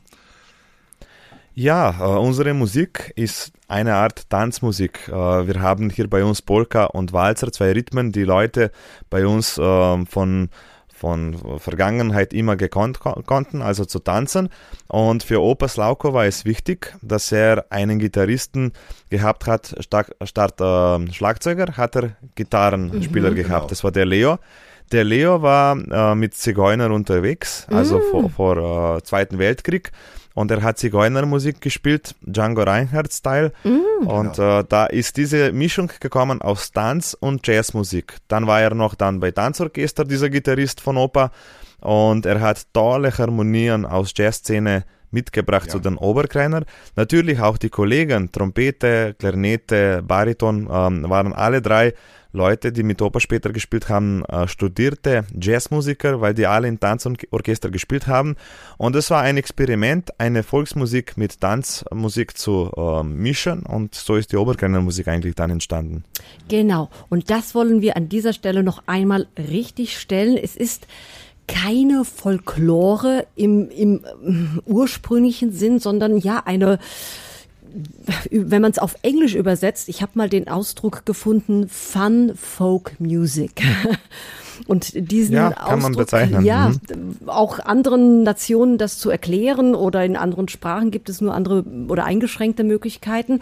Ja, 1.54 1.94
äh, 2.00 2.18
unsere 2.18 2.54
Musik 2.54 3.12
ist 3.14 3.52
eine 3.68 3.94
Art 3.94 4.30
Tanzmusik. 4.30 5.08
Äh, 5.08 5.12
wir 5.12 5.60
haben 5.60 5.90
hier 5.90 6.08
bei 6.08 6.24
uns 6.24 6.40
Polka 6.40 6.84
und 6.84 7.12
Walzer, 7.12 7.52
zwei 7.52 7.72
Rhythmen, 7.72 8.10
die 8.10 8.24
Leute 8.24 8.70
bei 9.10 9.26
uns 9.26 9.58
äh, 9.58 10.06
von 10.06 10.48
von 11.02 11.58
Vergangenheit 11.58 12.32
immer 12.32 12.54
gekonnt 12.54 13.00
konnten, 13.00 13.60
also 13.60 13.84
zu 13.84 13.98
tanzen. 13.98 14.50
Und 14.86 15.24
für 15.24 15.42
Opa 15.42 15.66
Slauko 15.66 16.14
war 16.14 16.26
es 16.26 16.44
wichtig, 16.44 16.94
dass 17.02 17.32
er 17.32 17.66
einen 17.70 17.98
Gitarristen 17.98 18.72
gehabt 19.10 19.48
hat, 19.48 19.74
statt, 19.80 20.14
statt 20.22 20.60
äh, 20.60 21.12
Schlagzeuger 21.12 21.76
hat 21.76 21.96
er 21.96 22.10
Gitarrenspieler 22.36 23.32
mhm, 23.32 23.34
gehabt. 23.34 23.62
Genau. 23.62 23.66
Das 23.66 23.82
war 23.82 23.90
der 23.90 24.06
Leo. 24.06 24.38
Der 24.92 25.02
Leo 25.02 25.42
war 25.42 25.76
äh, 25.76 26.14
mit 26.14 26.34
Zigeuner 26.34 26.92
unterwegs, 26.92 27.66
also 27.68 27.98
mhm. 27.98 28.02
vor, 28.12 28.30
vor 28.30 28.96
äh, 28.98 29.02
Zweiten 29.02 29.40
Weltkrieg 29.40 29.90
und 30.34 30.50
er 30.50 30.62
hat 30.62 30.78
Zigeunermusik 30.78 31.60
gespielt, 31.60 32.14
Django 32.22 32.62
Reinhardt-Style. 32.62 33.52
Mm, 33.64 34.06
und 34.06 34.36
genau. 34.36 34.60
äh, 34.60 34.64
da 34.68 34.86
ist 34.86 35.16
diese 35.16 35.52
Mischung 35.52 35.90
gekommen 36.00 36.42
aus 36.42 36.72
Tanz 36.72 37.16
und 37.18 37.46
Jazzmusik. 37.46 38.16
Dann 38.28 38.46
war 38.46 38.60
er 38.60 38.74
noch 38.74 38.94
dann 38.94 39.20
bei 39.20 39.30
Tanzorchester, 39.30 40.04
dieser 40.04 40.30
Gitarrist 40.30 40.80
von 40.80 40.96
Opa. 40.96 41.30
Und 41.80 42.26
er 42.26 42.40
hat 42.40 42.66
tolle 42.72 43.16
Harmonien 43.16 43.84
aus 43.84 44.12
Jazzszene 44.16 44.84
mitgebracht 45.10 45.66
ja. 45.66 45.72
zu 45.72 45.78
den 45.78 45.96
Oberkreiner. 45.96 46.62
Natürlich 46.96 47.40
auch 47.40 47.58
die 47.58 47.68
Kollegen, 47.68 48.32
Trompete, 48.32 49.14
Klarinette, 49.18 50.02
Bariton, 50.06 50.68
ähm, 50.70 51.08
waren 51.08 51.32
alle 51.32 51.60
drei 51.60 51.92
Leute, 52.32 52.72
die 52.72 52.82
mit 52.82 53.02
Oper 53.02 53.20
später 53.20 53.52
gespielt 53.52 53.88
haben, 53.88 54.24
äh, 54.24 54.48
studierte 54.48 55.24
Jazzmusiker, 55.38 56.20
weil 56.20 56.34
die 56.34 56.46
alle 56.46 56.68
in 56.68 56.80
Tanzorchester 56.80 57.70
gespielt 57.70 58.06
haben. 58.06 58.36
Und 58.78 58.96
es 58.96 59.10
war 59.10 59.22
ein 59.22 59.36
Experiment, 59.36 60.18
eine 60.18 60.42
Volksmusik 60.42 61.16
mit 61.16 61.40
Tanzmusik 61.40 62.36
zu 62.36 62.70
äh, 62.76 63.02
mischen 63.02 63.62
und 63.64 63.94
so 63.94 64.16
ist 64.16 64.32
die 64.32 64.36
Oberkreiner 64.36 64.82
eigentlich 65.06 65.34
dann 65.34 65.50
entstanden. 65.50 66.04
Genau. 66.48 66.88
Und 67.08 67.30
das 67.30 67.54
wollen 67.54 67.82
wir 67.82 67.96
an 67.96 68.08
dieser 68.08 68.32
Stelle 68.32 68.62
noch 68.62 68.82
einmal 68.86 69.26
richtig 69.36 69.98
stellen. 69.98 70.36
Es 70.36 70.56
ist 70.56 70.86
keine 71.48 72.04
Folklore 72.04 73.26
im, 73.36 73.68
im 73.70 74.04
äh, 74.04 74.70
ursprünglichen 74.70 75.52
Sinn, 75.52 75.78
sondern 75.78 76.16
ja 76.16 76.42
eine 76.44 76.78
wenn 78.30 78.62
man 78.62 78.70
es 78.70 78.78
auf 78.78 78.96
Englisch 79.02 79.34
übersetzt, 79.34 79.88
ich 79.88 80.02
habe 80.02 80.12
mal 80.14 80.28
den 80.28 80.48
Ausdruck 80.48 81.06
gefunden, 81.06 81.68
Fun 81.68 82.32
Folk 82.36 82.98
Music. 82.98 83.62
Und 84.66 85.10
diesen 85.10 85.34
ja, 85.34 85.50
kann 85.50 85.64
Ausdruck, 85.64 85.82
man 85.82 85.92
bezeichnen. 85.96 86.44
ja, 86.44 86.68
mhm. 86.68 87.28
auch 87.28 87.58
anderen 87.58 88.22
Nationen 88.22 88.78
das 88.78 88.98
zu 88.98 89.10
erklären 89.10 89.74
oder 89.74 90.04
in 90.04 90.16
anderen 90.16 90.48
Sprachen 90.48 90.90
gibt 90.90 91.08
es 91.08 91.20
nur 91.20 91.34
andere 91.34 91.64
oder 91.88 92.04
eingeschränkte 92.04 92.62
Möglichkeiten. 92.62 93.40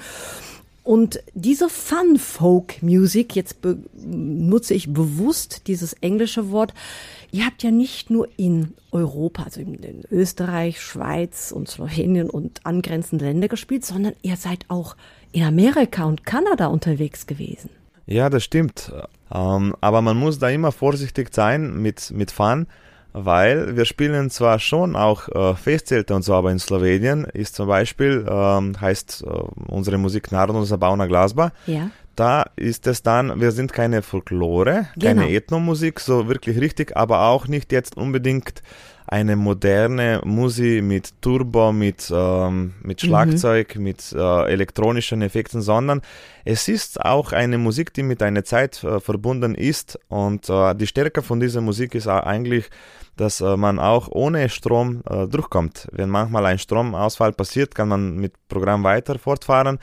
Und 0.83 1.21
diese 1.35 1.69
Fun 1.69 2.19
Folk 2.19 2.83
Music, 2.83 3.37
jetzt 3.37 3.59
nutze 3.95 4.75
ich 4.75 4.93
bewusst 4.93 5.67
dieses 5.67 5.93
englische 5.95 6.51
Wort, 6.51 6.73
Ihr 7.33 7.47
habt 7.47 7.63
ja 7.63 7.71
nicht 7.71 8.11
nur 8.11 8.29
in 8.37 8.75
Europa, 8.91 9.45
also 9.45 9.61
in, 9.61 10.05
Österreich, 10.11 10.81
Schweiz 10.81 11.53
und 11.53 11.69
Slowenien 11.69 12.29
und 12.29 12.67
angrenzende 12.67 13.25
Länder 13.25 13.49
gespielt, 13.49 13.85
sondern 13.85 14.15
ihr 14.23 14.37
seid 14.37 14.65
auch 14.69 14.97
in 15.33 15.45
Amerika 15.45 16.05
und 16.05 16.27
Kanada 16.27 16.67
unterwegs 16.67 17.27
gewesen. 17.27 17.71
Ja, 18.07 18.29
das 18.29 18.43
stimmt. 18.43 18.93
Ähm, 19.33 19.77
aber 19.81 20.03
man 20.03 20.17
muss 20.17 20.41
da 20.41 20.49
immer 20.49 20.73
vorsichtig 20.73 21.33
sein 21.33 21.81
mit, 21.81 22.11
mit 22.11 22.33
Fun, 22.33 22.67
weil 23.13 23.77
wir 23.77 23.85
spielen 23.85 24.31
zwar 24.31 24.59
schon 24.59 24.97
auch 24.97 25.29
äh, 25.29 25.55
Festzelte 25.55 26.15
und 26.17 26.23
so, 26.23 26.35
aber 26.35 26.51
in 26.51 26.59
Slowenien 26.59 27.25
ist 27.25 27.55
zum 27.55 27.69
Beispiel, 27.69 28.27
ähm, 28.29 28.81
heißt 28.81 29.25
äh, 29.25 29.31
unsere 29.69 29.99
Musik 29.99 30.33
Narodno 30.33 30.65
Zabavna 30.65 31.07
Glasba. 31.07 31.53
Ja 31.67 31.91
da 32.21 32.45
ist 32.57 32.87
es 32.87 33.03
dann, 33.03 33.41
wir 33.41 33.51
sind 33.51 33.73
keine 33.73 34.03
Folklore, 34.03 34.89
keine 35.01 35.23
genau. 35.23 35.27
Ethnomusik, 35.27 36.01
so 36.01 36.29
wirklich 36.29 36.61
richtig, 36.61 36.95
aber 36.95 37.23
auch 37.23 37.49
nicht 37.49 37.73
jetzt 37.73 37.97
unbedingt 37.97 38.63
eine 39.07 39.37
moderne 39.37 40.21
Musik 40.25 40.85
mit 40.85 41.21
Turbo, 41.23 41.73
mit, 41.73 42.13
ähm, 42.15 42.75
mit 42.83 43.03
mhm. 43.03 43.07
Schlagzeug, 43.07 43.75
mhm. 43.75 43.83
mit 43.83 44.13
äh, 44.13 44.53
elektronischen 44.53 45.23
Effekten, 45.23 45.63
sondern 45.63 46.03
es 46.45 46.69
ist 46.69 47.01
auch 47.01 47.33
eine 47.33 47.57
Musik, 47.57 47.95
die 47.95 48.03
mit 48.03 48.23
einer 48.23 48.45
Zeit 48.45 48.85
äh, 48.85 49.01
verbunden 49.01 49.55
ist. 49.55 49.99
Und 50.09 50.49
äh, 50.51 50.75
die 50.75 50.87
Stärke 50.87 51.23
von 51.23 51.41
dieser 51.41 51.63
Musik 51.63 51.95
ist 51.95 52.07
eigentlich, 52.07 52.71
dass 53.17 53.41
äh, 53.41 53.57
man 53.57 53.79
auch 53.79 54.09
ohne 54.11 54.49
Strom 54.51 55.03
äh, 55.09 55.27
durchkommt. 55.27 55.89
Wenn 55.91 56.11
manchmal 56.11 56.45
ein 56.47 56.59
Stromausfall 56.59 57.33
passiert, 57.33 57.75
kann 57.75 57.89
man 57.89 58.17
mit 58.17 58.35
Programm 58.49 58.85
weiter 58.85 59.19
fortfahren. 59.19 59.79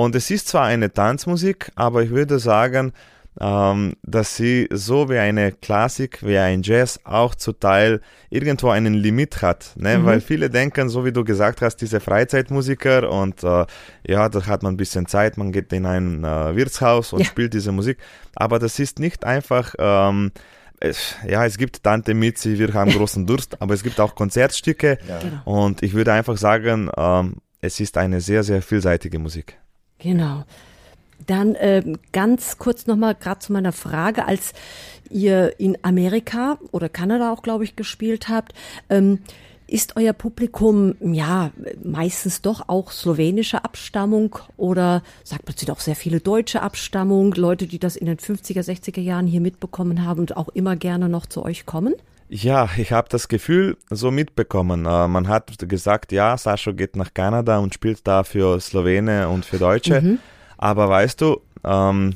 Und 0.00 0.14
es 0.14 0.30
ist 0.30 0.48
zwar 0.48 0.64
eine 0.64 0.90
Tanzmusik, 0.90 1.72
aber 1.74 2.02
ich 2.02 2.08
würde 2.08 2.38
sagen, 2.38 2.94
ähm, 3.38 3.96
dass 4.02 4.34
sie 4.34 4.66
so 4.72 5.10
wie 5.10 5.18
eine 5.18 5.52
Klassik, 5.52 6.26
wie 6.26 6.38
ein 6.38 6.62
Jazz 6.62 7.00
auch 7.04 7.34
zu 7.34 7.52
Teil 7.52 8.00
irgendwo 8.30 8.70
einen 8.70 8.94
Limit 8.94 9.42
hat. 9.42 9.74
Ne? 9.76 9.98
Mhm. 9.98 10.06
Weil 10.06 10.20
viele 10.22 10.48
denken, 10.48 10.88
so 10.88 11.04
wie 11.04 11.12
du 11.12 11.22
gesagt 11.22 11.60
hast, 11.60 11.82
diese 11.82 12.00
Freizeitmusiker 12.00 13.10
und 13.10 13.44
äh, 13.44 13.66
ja, 14.08 14.30
da 14.30 14.46
hat 14.46 14.62
man 14.62 14.72
ein 14.72 14.78
bisschen 14.78 15.04
Zeit, 15.04 15.36
man 15.36 15.52
geht 15.52 15.70
in 15.74 15.84
ein 15.84 16.24
äh, 16.24 16.56
Wirtshaus 16.56 17.12
und 17.12 17.20
ja. 17.20 17.26
spielt 17.26 17.52
diese 17.52 17.70
Musik. 17.70 17.98
Aber 18.34 18.58
das 18.58 18.78
ist 18.78 19.00
nicht 19.00 19.26
einfach. 19.26 19.74
Ähm, 19.78 20.32
ja, 21.28 21.44
es 21.44 21.58
gibt 21.58 21.82
Tante 21.82 22.14
Mitzi, 22.14 22.58
wir 22.58 22.72
haben 22.72 22.90
großen 22.96 23.26
Durst, 23.26 23.60
aber 23.60 23.74
es 23.74 23.82
gibt 23.82 24.00
auch 24.00 24.14
Konzertstücke 24.14 24.96
ja. 25.06 25.18
Genau. 25.18 25.42
und 25.44 25.82
ich 25.82 25.92
würde 25.92 26.14
einfach 26.14 26.38
sagen, 26.38 26.90
ähm, 26.96 27.34
es 27.60 27.80
ist 27.80 27.98
eine 27.98 28.22
sehr, 28.22 28.42
sehr 28.42 28.62
vielseitige 28.62 29.18
Musik. 29.18 29.60
Genau. 30.00 30.44
Dann 31.26 31.54
äh, 31.54 31.82
ganz 32.12 32.58
kurz 32.58 32.86
nochmal 32.86 33.14
gerade 33.14 33.40
zu 33.40 33.52
meiner 33.52 33.72
Frage, 33.72 34.26
als 34.26 34.52
ihr 35.10 35.58
in 35.60 35.76
Amerika 35.82 36.58
oder 36.72 36.88
Kanada 36.88 37.30
auch, 37.32 37.42
glaube 37.42 37.64
ich, 37.64 37.76
gespielt 37.76 38.28
habt. 38.28 38.54
Ähm, 38.88 39.20
ist 39.66 39.96
euer 39.96 40.12
Publikum 40.12 40.96
ja 41.00 41.52
meistens 41.84 42.42
doch 42.42 42.68
auch 42.68 42.90
slowenische 42.90 43.64
Abstammung 43.64 44.36
oder 44.56 45.02
sagt 45.22 45.44
plötzlich 45.44 45.70
auch 45.70 45.78
sehr 45.78 45.94
viele 45.94 46.18
deutsche 46.18 46.60
Abstammung, 46.60 47.34
Leute, 47.34 47.68
die 47.68 47.78
das 47.78 47.94
in 47.94 48.06
den 48.06 48.18
50er, 48.18 48.62
60er 48.62 49.00
Jahren 49.00 49.28
hier 49.28 49.40
mitbekommen 49.40 50.04
haben 50.04 50.20
und 50.20 50.36
auch 50.36 50.48
immer 50.48 50.74
gerne 50.74 51.08
noch 51.08 51.26
zu 51.26 51.44
euch 51.44 51.66
kommen? 51.66 51.94
Ja, 52.32 52.68
ich 52.76 52.92
habe 52.92 53.08
das 53.10 53.26
Gefühl 53.26 53.76
so 53.90 54.12
mitbekommen. 54.12 54.86
Äh, 54.86 55.08
man 55.08 55.26
hat 55.26 55.52
gesagt, 55.68 56.12
ja, 56.12 56.38
Sascha 56.38 56.70
geht 56.70 56.94
nach 56.94 57.12
Kanada 57.12 57.58
und 57.58 57.74
spielt 57.74 58.06
da 58.06 58.22
für 58.22 58.60
Slowene 58.60 59.28
und 59.28 59.44
für 59.44 59.58
Deutsche. 59.58 60.00
Mhm. 60.00 60.18
Aber 60.56 60.88
weißt 60.88 61.20
du, 61.20 61.40
ähm, 61.64 62.12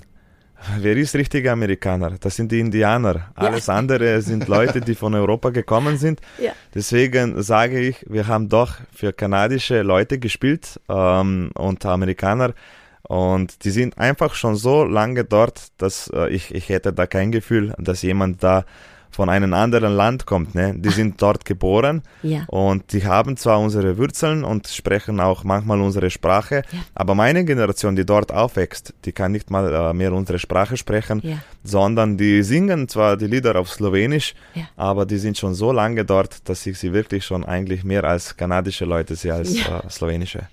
Wer 0.79 0.97
ist 0.97 1.15
richtiger 1.15 1.53
Amerikaner? 1.53 2.13
Das 2.19 2.37
sind 2.37 2.51
die 2.51 2.61
Indianer. 2.61 3.31
Alles 3.35 3.67
ja. 3.67 3.75
andere 3.75 4.23
sind 4.23 4.49
Leute, 4.49 4.81
die 4.81 4.95
von 4.95 5.15
Europa 5.15 5.51
gekommen 5.51 5.99
sind. 5.99 6.21
Ja. 6.39 6.53
Deswegen 6.75 7.43
sage 7.43 7.81
ich, 7.81 8.05
wir 8.09 8.27
haben 8.27 8.49
doch 8.49 8.75
für 8.93 9.13
kanadische 9.13 9.83
Leute 9.83 10.19
gespielt 10.19 10.81
ähm, 10.89 11.51
und 11.55 11.85
Amerikaner. 11.87 12.55
Und 13.03 13.65
die 13.65 13.71
sind 13.71 13.99
einfach 13.99 14.35
schon 14.35 14.57
so 14.57 14.85
lange 14.85 15.25
dort, 15.25 15.69
dass 15.79 16.11
äh, 16.13 16.29
ich, 16.31 16.55
ich 16.55 16.69
hätte 16.69 16.93
da 16.93 17.07
kein 17.07 17.31
Gefühl, 17.31 17.75
dass 17.79 18.03
jemand 18.03 18.43
da 18.43 18.65
von 19.15 19.29
einem 19.29 19.55
anderen 19.55 19.95
Land 19.95 20.27
kommt. 20.27 20.55
Ne? 20.55 20.75
Die 20.77 20.91
sind 20.91 21.23
dort 21.23 21.45
geboren 21.45 22.03
ja. 22.23 22.45
und 22.49 22.93
die 22.93 23.07
haben 23.07 23.37
zwar 23.37 23.61
unsere 23.61 23.97
Wurzeln 23.97 24.43
und 24.45 24.67
sprechen 24.67 25.21
auch 25.21 25.45
manchmal 25.45 25.81
unsere 25.81 26.11
Sprache, 26.11 26.63
ja. 26.71 26.79
aber 26.95 27.15
meine 27.15 27.45
Generation, 27.45 27.95
die 27.95 28.05
dort 28.05 28.33
aufwächst, 28.33 28.93
die 29.05 29.13
kann 29.13 29.33
nicht 29.33 29.51
mal 29.51 29.73
äh, 29.73 29.93
mehr 29.95 30.13
unsere 30.13 30.39
Sprache 30.39 30.77
sprechen, 30.77 31.21
ja. 31.23 31.39
sondern 31.63 32.17
die 32.17 32.43
singen 32.43 32.89
zwar 32.89 33.17
die 33.17 33.27
Lieder 33.29 33.57
auf 33.57 33.71
Slowenisch, 33.71 34.35
aber 34.77 35.07
die 35.07 35.19
sind 35.19 35.39
schon 35.39 35.55
so 35.55 35.71
lange 35.71 36.05
dort, 36.05 36.49
dass 36.49 36.67
ich 36.67 36.79
sie 36.79 36.93
wirklich 36.93 37.25
schon 37.25 37.45
eigentlich 37.45 37.85
mehr 37.85 38.05
als 38.05 38.37
kanadische 38.37 38.85
Leute 38.85 39.15
sehe 39.15 39.35
als 39.35 39.55
äh, 39.55 39.89
slowenische. 39.89 40.49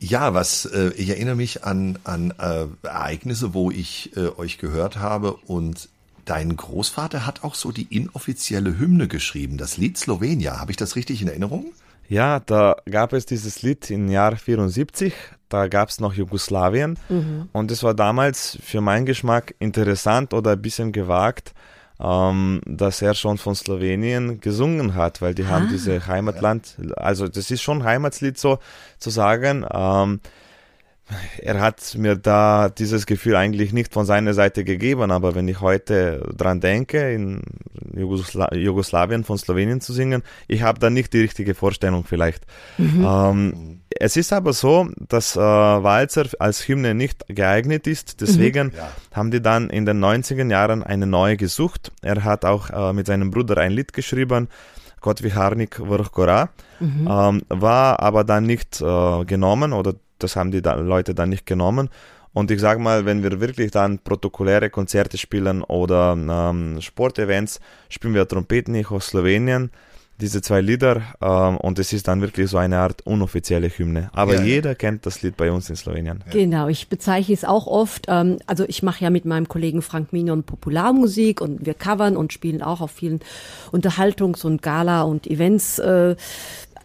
Ja, 0.00 0.32
was 0.32 0.64
äh, 0.64 0.92
ich 0.96 1.10
erinnere 1.10 1.34
mich 1.34 1.64
an 1.64 1.98
an 2.04 2.32
äh, 2.38 2.66
Ereignisse, 2.86 3.52
wo 3.52 3.70
ich 3.70 4.16
äh, 4.16 4.28
euch 4.38 4.58
gehört 4.58 4.96
habe 4.96 5.32
und 5.32 5.88
Dein 6.28 6.56
Großvater 6.56 7.24
hat 7.24 7.42
auch 7.42 7.54
so 7.54 7.72
die 7.72 7.84
inoffizielle 7.84 8.78
Hymne 8.78 9.08
geschrieben, 9.08 9.56
das 9.56 9.78
Lied 9.78 9.96
Slowenia. 9.96 10.60
Habe 10.60 10.70
ich 10.70 10.76
das 10.76 10.94
richtig 10.94 11.22
in 11.22 11.28
Erinnerung? 11.28 11.72
Ja, 12.06 12.40
da 12.40 12.76
gab 12.84 13.14
es 13.14 13.24
dieses 13.24 13.62
Lied 13.62 13.90
im 13.90 14.10
Jahr 14.10 14.36
74, 14.36 15.14
da 15.48 15.68
gab 15.68 15.88
es 15.88 16.00
noch 16.00 16.12
Jugoslawien 16.12 16.98
mhm. 17.08 17.48
und 17.52 17.70
es 17.70 17.82
war 17.82 17.94
damals 17.94 18.58
für 18.62 18.82
meinen 18.82 19.06
Geschmack 19.06 19.54
interessant 19.58 20.34
oder 20.34 20.52
ein 20.52 20.60
bisschen 20.60 20.92
gewagt, 20.92 21.54
ähm, 21.98 22.60
dass 22.66 23.00
er 23.00 23.14
schon 23.14 23.38
von 23.38 23.54
Slowenien 23.54 24.42
gesungen 24.42 24.94
hat, 24.96 25.22
weil 25.22 25.34
die 25.34 25.44
ah, 25.44 25.48
haben 25.48 25.68
diese 25.70 26.06
Heimatland, 26.06 26.76
also 26.96 27.26
das 27.26 27.50
ist 27.50 27.62
schon 27.62 27.84
Heimatslied 27.84 28.36
so 28.36 28.58
zu 28.98 29.08
sagen. 29.08 29.64
Ähm, 29.72 30.20
er 31.38 31.60
hat 31.60 31.94
mir 31.96 32.16
da 32.16 32.68
dieses 32.68 33.06
Gefühl 33.06 33.36
eigentlich 33.36 33.72
nicht 33.72 33.92
von 33.92 34.04
seiner 34.04 34.34
Seite 34.34 34.64
gegeben, 34.64 35.10
aber 35.10 35.34
wenn 35.34 35.48
ich 35.48 35.60
heute 35.60 36.28
dran 36.36 36.60
denke, 36.60 37.12
in 37.12 37.42
Jugosla 37.94 38.54
Jugoslawien 38.54 39.24
von 39.24 39.38
Slowenien 39.38 39.80
zu 39.80 39.92
singen, 39.92 40.22
ich 40.48 40.62
habe 40.62 40.78
da 40.78 40.90
nicht 40.90 41.12
die 41.12 41.20
richtige 41.20 41.54
Vorstellung 41.54 42.04
vielleicht. 42.04 42.44
Mhm. 42.76 43.06
Ähm, 43.06 43.80
es 43.90 44.16
ist 44.16 44.32
aber 44.32 44.52
so, 44.52 44.88
dass 44.96 45.34
äh, 45.36 45.40
Walzer 45.40 46.26
als 46.38 46.68
Hymne 46.68 46.94
nicht 46.94 47.24
geeignet 47.28 47.86
ist, 47.86 48.20
deswegen 48.20 48.68
mhm. 48.68 48.74
ja. 48.76 48.90
haben 49.12 49.30
die 49.30 49.40
dann 49.40 49.70
in 49.70 49.86
den 49.86 50.04
90er 50.04 50.50
Jahren 50.50 50.82
eine 50.82 51.06
neue 51.06 51.36
gesucht. 51.36 51.90
Er 52.02 52.22
hat 52.24 52.44
auch 52.44 52.70
äh, 52.70 52.92
mit 52.92 53.06
seinem 53.06 53.30
Bruder 53.30 53.56
ein 53.56 53.72
Lied 53.72 53.92
geschrieben, 53.92 54.48
Gott 55.00 55.22
wie 55.22 55.32
Harnik 55.32 55.76
Vrchgora, 55.76 56.50
mhm. 56.80 57.08
ähm, 57.10 57.42
war 57.48 58.00
aber 58.00 58.24
dann 58.24 58.44
nicht 58.44 58.80
äh, 58.80 59.24
genommen 59.24 59.72
oder 59.72 59.94
das 60.18 60.36
haben 60.36 60.50
die 60.50 60.62
da 60.62 60.74
Leute 60.74 61.14
dann 61.14 61.30
nicht 61.30 61.46
genommen. 61.46 61.88
Und 62.32 62.50
ich 62.50 62.60
sage 62.60 62.80
mal, 62.80 63.04
wenn 63.04 63.22
wir 63.22 63.40
wirklich 63.40 63.70
dann 63.70 63.98
protokolläre 63.98 64.70
Konzerte 64.70 65.18
spielen 65.18 65.62
oder 65.62 66.12
ähm, 66.12 66.80
Sportevents, 66.80 67.60
spielen 67.88 68.14
wir 68.14 68.28
Trompeten 68.28 68.72
nicht 68.72 68.90
aus 68.90 69.08
Slowenien, 69.08 69.70
diese 70.20 70.42
zwei 70.42 70.60
Lieder, 70.60 71.02
ähm, 71.20 71.56
und 71.58 71.78
es 71.78 71.92
ist 71.92 72.08
dann 72.08 72.20
wirklich 72.20 72.50
so 72.50 72.58
eine 72.58 72.78
Art 72.78 73.06
unoffizielle 73.06 73.68
Hymne. 73.68 74.10
Aber 74.12 74.34
ja. 74.34 74.42
jeder 74.42 74.74
kennt 74.74 75.06
das 75.06 75.22
Lied 75.22 75.36
bei 75.36 75.50
uns 75.52 75.70
in 75.70 75.76
Slowenien. 75.76 76.24
Genau, 76.30 76.66
ich 76.68 76.88
bezeichne 76.88 77.34
es 77.34 77.44
auch 77.44 77.66
oft, 77.66 78.06
ähm, 78.08 78.38
also 78.46 78.64
ich 78.66 78.82
mache 78.82 79.04
ja 79.04 79.10
mit 79.10 79.24
meinem 79.24 79.48
Kollegen 79.48 79.80
Frank 79.80 80.12
Minion 80.12 80.42
Popularmusik 80.42 81.40
und 81.40 81.64
wir 81.64 81.74
covern 81.74 82.16
und 82.16 82.32
spielen 82.32 82.62
auch 82.62 82.80
auf 82.80 82.90
vielen 82.90 83.20
Unterhaltungs- 83.70 84.44
und 84.44 84.60
Gala- 84.60 85.02
und 85.02 85.26
Events. 85.28 85.78
Äh, 85.78 86.16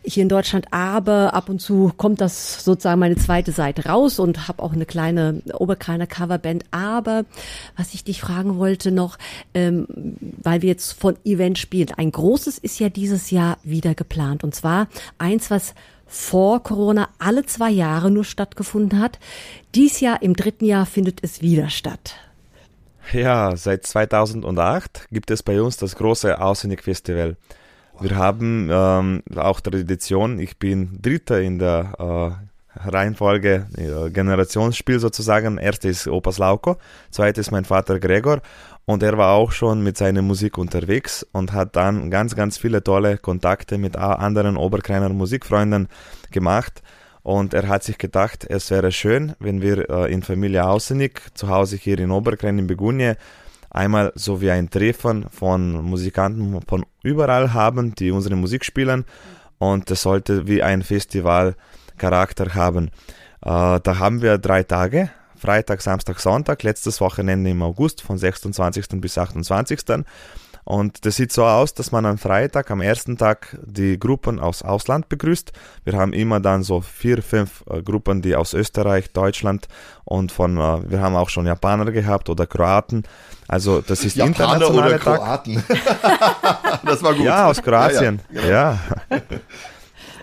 hier 0.03 0.23
in 0.23 0.29
Deutschland, 0.29 0.67
aber 0.71 1.33
ab 1.33 1.49
und 1.49 1.59
zu 1.59 1.91
kommt 1.95 2.21
das 2.21 2.63
sozusagen 2.63 2.99
meine 2.99 3.15
zweite 3.15 3.51
Seite 3.51 3.85
raus 3.85 4.19
und 4.19 4.47
habe 4.47 4.61
auch 4.61 4.73
eine 4.73 4.85
kleine 4.85 5.41
Oberkreiner 5.53 6.07
Coverband. 6.07 6.65
Aber 6.71 7.25
was 7.77 7.93
ich 7.93 8.03
dich 8.03 8.21
fragen 8.21 8.57
wollte 8.57 8.91
noch, 8.91 9.17
ähm, 9.53 9.87
weil 10.41 10.61
wir 10.61 10.69
jetzt 10.69 10.93
von 10.93 11.15
Event 11.23 11.57
spielen, 11.57 11.89
ein 11.95 12.11
großes 12.11 12.57
ist 12.57 12.79
ja 12.79 12.89
dieses 12.89 13.31
Jahr 13.31 13.57
wieder 13.63 13.95
geplant 13.95 14.43
und 14.43 14.53
zwar 14.53 14.87
eins, 15.17 15.49
was 15.49 15.73
vor 16.05 16.61
Corona 16.61 17.09
alle 17.17 17.45
zwei 17.45 17.71
Jahre 17.71 18.11
nur 18.11 18.23
stattgefunden 18.23 18.99
hat. 18.99 19.19
Dies 19.73 19.99
Jahr 19.99 20.21
im 20.21 20.35
dritten 20.35 20.65
Jahr 20.65 20.85
findet 20.85 21.23
es 21.23 21.41
wieder 21.41 21.69
statt. 21.69 22.15
Ja, 23.11 23.55
seit 23.55 23.85
2008 23.85 25.07
gibt 25.11 25.31
es 25.31 25.43
bei 25.43 25.61
uns 25.61 25.77
das 25.77 25.95
große 25.95 26.39
Außenig 26.39 26.81
Festival. 26.83 27.35
Wir 27.99 28.15
haben 28.15 28.69
ähm, 28.71 29.23
auch 29.35 29.61
Tradition, 29.61 30.39
ich 30.39 30.57
bin 30.57 30.99
Dritter 31.01 31.41
in 31.41 31.59
der 31.59 31.93
äh, 31.99 32.89
Reihenfolge, 32.89 33.67
äh, 33.77 34.09
Generationsspiel 34.09 34.99
sozusagen. 34.99 35.57
Erster 35.57 35.89
ist 35.89 36.07
Opa 36.07 36.31
Slauko, 36.31 36.77
zweiter 37.11 37.41
ist 37.41 37.51
mein 37.51 37.65
Vater 37.65 37.99
Gregor 37.99 38.41
und 38.85 39.03
er 39.03 39.17
war 39.17 39.33
auch 39.33 39.51
schon 39.51 39.83
mit 39.83 39.97
seiner 39.97 40.21
Musik 40.21 40.57
unterwegs 40.57 41.25
und 41.31 41.53
hat 41.53 41.75
dann 41.75 42.11
ganz, 42.11 42.35
ganz 42.35 42.57
viele 42.57 42.83
tolle 42.83 43.17
Kontakte 43.17 43.77
mit 43.77 43.95
anderen 43.95 44.57
Oberkreiner 44.57 45.09
Musikfreunden 45.09 45.87
gemacht. 46.31 46.81
Und 47.21 47.53
er 47.53 47.69
hat 47.69 47.83
sich 47.83 47.97
gedacht, 47.97 48.45
es 48.49 48.69
wäre 48.69 48.91
schön, 48.91 49.33
wenn 49.39 49.61
wir 49.61 49.89
äh, 49.89 50.11
in 50.11 50.23
Familie 50.23 50.65
Ausenig, 50.67 51.21
zu 51.35 51.47
Hause 51.47 51.77
hier 51.77 51.97
in 51.99 52.11
Oberkrein 52.11 52.59
in 52.59 52.67
Begunje, 52.67 53.15
einmal 53.73 54.13
so 54.15 54.39
wie 54.39 54.51
ein 54.51 54.69
Treffen 54.69 55.25
von 55.29 55.83
Musikanten 55.83 56.61
von 56.61 56.85
überall 57.03 57.53
haben, 57.53 57.93
die 57.95 58.11
unsere 58.11 58.35
Musik 58.35 58.63
spielen 58.63 59.05
und 59.57 59.89
das 59.89 60.03
sollte 60.03 60.47
wie 60.47 60.63
ein 60.63 60.83
Festival 60.83 61.55
Charakter 61.97 62.53
haben. 62.55 62.87
Äh, 63.41 63.79
da 63.81 63.99
haben 63.99 64.21
wir 64.21 64.37
drei 64.37 64.63
Tage, 64.63 65.09
Freitag, 65.35 65.81
Samstag, 65.81 66.19
Sonntag, 66.19 66.63
letztes 66.63 67.01
Wochenende 67.01 67.49
im 67.49 67.61
August 67.61 68.01
von 68.01 68.17
26. 68.17 69.01
bis 69.01 69.17
28. 69.17 70.05
Und 70.65 71.05
das 71.05 71.17
sieht 71.17 71.31
so 71.31 71.43
aus, 71.43 71.73
dass 71.73 71.91
man 71.91 72.05
am 72.05 72.17
Freitag, 72.17 72.71
am 72.71 72.81
ersten 72.81 73.17
Tag, 73.17 73.57
die 73.63 73.99
Gruppen 73.99 74.39
aus 74.39 74.61
Ausland 74.61 75.09
begrüßt. 75.09 75.51
Wir 75.83 75.93
haben 75.93 76.13
immer 76.13 76.39
dann 76.39 76.63
so 76.63 76.81
vier, 76.81 77.21
fünf 77.21 77.63
äh, 77.69 77.81
Gruppen, 77.81 78.21
die 78.21 78.35
aus 78.35 78.53
Österreich, 78.53 79.11
Deutschland 79.11 79.67
und 80.05 80.31
von, 80.31 80.57
äh, 80.57 80.89
wir 80.89 81.01
haben 81.01 81.15
auch 81.15 81.29
schon 81.29 81.45
Japaner 81.45 81.91
gehabt 81.91 82.29
oder 82.29 82.47
Kroaten. 82.47 83.03
Also 83.47 83.81
das 83.81 84.05
ist 84.05 84.15
Japaner 84.15 84.55
internationale 84.55 84.95
oder 84.95 84.99
Tag. 84.99 85.17
Kroaten. 85.19 85.63
das 86.85 87.03
war 87.03 87.13
gut. 87.13 87.25
Ja, 87.25 87.47
aus 87.47 87.61
Kroatien. 87.61 88.21
Ja. 88.31 88.41
ja. 88.41 88.79
ja. 89.09 89.19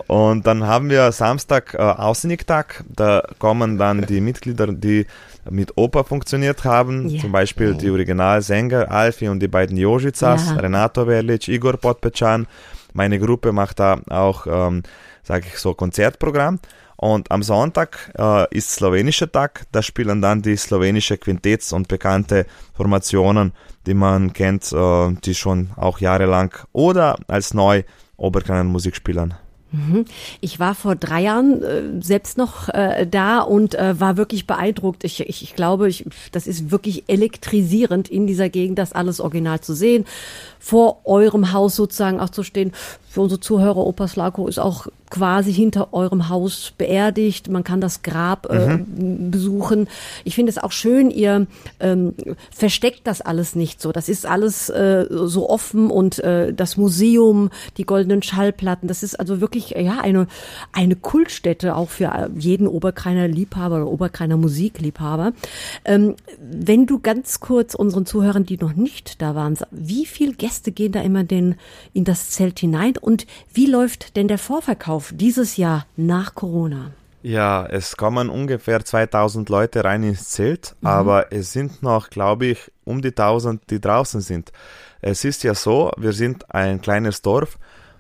Und 0.07 0.45
dann 0.45 0.67
haben 0.67 0.91
wir 0.91 1.13
Samstag 1.13 1.75
äh, 1.75 1.79
Außeniktag. 1.79 2.83
Da 2.89 3.23
kommen 3.39 3.79
dann 3.79 4.07
die 4.07 4.21
Mitglieder, 4.21 4.67
die 4.67 5.07
mit 5.49 5.77
Oper 5.77 6.05
funktioniert 6.05 6.65
haben. 6.65 7.09
Ja. 7.09 7.21
Zum 7.21 7.33
Beispiel 7.33 7.75
die 7.75 7.91
Originalsänger 7.91 8.91
Alfie 8.91 9.29
und 9.29 9.41
die 9.41 9.49
beiden 9.49 9.77
Jojicas, 9.77 10.51
ja. 10.51 10.57
Renato 10.57 11.07
Verlic, 11.07 11.49
Igor 11.49 11.77
Potpecan. 11.77 12.47
Meine 12.93 13.19
Gruppe 13.19 13.53
macht 13.53 13.79
da 13.79 14.01
auch, 14.09 14.47
ähm, 14.47 14.83
sage 15.23 15.47
ich 15.49 15.59
so, 15.59 15.75
Konzertprogramm. 15.75 16.59
Und 16.97 17.31
am 17.31 17.43
Sonntag 17.43 18.13
äh, 18.19 18.47
ist 18.55 18.73
slowenischer 18.73 19.33
Tag. 19.33 19.65
Da 19.73 19.81
spielen 19.81 20.21
dann 20.21 20.43
die 20.43 20.57
slowenische 20.57 21.17
Quintetts 21.17 21.73
und 21.73 21.89
bekannte 21.89 22.45
Formationen, 22.75 23.53
die 23.87 23.95
man 23.95 24.35
kennt, 24.35 24.71
äh, 24.73 25.13
die 25.25 25.35
schon 25.35 25.71
auch 25.77 26.01
jahrelang 26.01 26.55
oder 26.73 27.17
als 27.27 27.55
neu 27.55 27.85
Oberkreiner 28.19 28.65
Musik 28.65 28.97
spielen. 28.97 29.33
Mhm. 29.73 30.05
Ich 30.41 30.59
war 30.59 30.75
vor 30.75 30.97
drei 30.97 31.23
Jahren 31.23 31.63
äh, 31.63 31.83
selbst 32.03 32.39
noch 32.39 32.69
äh, 32.69 33.07
da 33.07 33.41
und 33.41 33.75
äh, 33.75 34.01
war 34.01 34.17
wirklich 34.17 34.47
beeindruckt. 34.47 35.05
Ich, 35.05 35.21
ich, 35.21 35.43
ich 35.43 35.55
glaube, 35.55 35.89
ich, 35.89 36.07
das 36.33 36.47
ist 36.47 36.71
wirklich 36.71 37.05
elektrisierend 37.07 38.09
in 38.09 38.27
dieser 38.27 38.49
Gegend, 38.49 38.79
das 38.79 38.93
alles 38.93 39.21
original 39.21 39.61
zu 39.61 39.75
sehen, 39.75 40.07
vor 40.59 41.03
eurem 41.05 41.53
Haus 41.53 41.77
sozusagen 41.77 42.21
auch 42.21 42.31
zu 42.31 42.43
stehen. 42.43 42.73
Für 43.11 43.23
unsere 43.23 43.41
Zuhörer, 43.41 43.85
Opa 43.85 44.07
Slako 44.07 44.47
ist 44.47 44.61
auch 44.61 44.87
quasi 45.11 45.53
hinter 45.53 45.93
eurem 45.93 46.29
Haus 46.29 46.73
beerdigt. 46.79 47.49
Man 47.49 47.65
kann 47.65 47.81
das 47.81 48.03
Grab 48.03 48.49
äh, 48.49 48.77
Mhm. 48.77 49.33
besuchen. 49.33 49.89
Ich 50.23 50.37
finde 50.37 50.51
es 50.51 50.59
auch 50.59 50.71
schön, 50.71 51.11
ihr 51.11 51.49
ähm, 51.81 52.15
versteckt 52.53 53.01
das 53.09 53.21
alles 53.21 53.57
nicht 53.57 53.81
so. 53.81 53.91
Das 53.91 54.09
ist 54.09 54.27
alles 54.27 54.69
äh, 54.69 55.07
so 55.11 55.51
offen 55.51 55.91
und 55.91 56.21
äh, 56.21 56.55
das 56.55 56.77
Museum, 56.77 57.51
die 57.79 57.85
goldenen 57.85 58.23
Schallplatten, 58.23 58.87
das 58.87 59.03
ist 59.03 59.19
also 59.19 59.41
wirklich 59.41 59.75
äh, 59.75 59.83
ja 59.83 59.99
eine 60.01 60.29
eine 60.71 60.95
Kultstätte 60.95 61.75
auch 61.75 61.91
für 61.91 62.05
äh, 62.05 62.29
jeden 62.39 62.69
Oberkreiner 62.69 63.27
Liebhaber 63.27 63.77
oder 63.79 63.89
Oberkreiner 63.89 64.37
Musikliebhaber. 64.37 65.33
Ähm, 65.85 66.15
wenn 66.41 66.87
du 66.87 67.01
ganz 67.01 67.41
kurz 67.41 67.75
unseren 67.75 68.07
Zuhörern, 68.07 68.45
die 68.47 68.59
noch 68.59 68.75
nicht 68.75 69.21
da 69.21 69.35
waren, 69.35 69.59
wie 69.73 70.07
viele 70.07 70.35
Gäste 70.35 70.71
gehen 70.71 70.93
da 70.93 71.01
immer 71.01 71.25
denn 71.25 71.57
in 71.93 72.05
das 72.05 72.31
Zelt 72.31 72.61
hinein 72.61 72.95
und 73.01 73.27
wie 73.53 73.67
läuft 73.67 74.17
denn 74.17 74.29
der 74.29 74.39
Vorverkauf 74.39 75.13
dieses 75.15 75.57
Jahr 75.57 75.87
nach 75.97 76.35
Corona? 76.35 76.93
Ja, 77.23 77.67
es 77.67 77.97
kommen 77.97 78.31
ungefähr 78.31 78.83
2000 78.83 79.49
Leute 79.51 79.85
rein 79.85 80.03
ins 80.03 80.31
Zelt, 80.31 80.75
aber 80.83 81.33
es 81.33 81.53
sind 81.53 81.83
noch, 81.83 82.09
glaube 82.09 82.47
ich, 82.47 82.73
um 82.85 83.03
die 83.03 83.09
1000, 83.09 83.71
die 83.71 83.81
draußen 83.81 84.23
sind. 84.23 84.53
Es 85.03 85.25
ist 85.25 85.43
ja 85.43 85.55
so, 85.55 85.91
wir 85.99 86.13
sind 86.13 86.55
ein 86.55 86.81
kleines 86.81 87.21
Dorf 87.21 87.59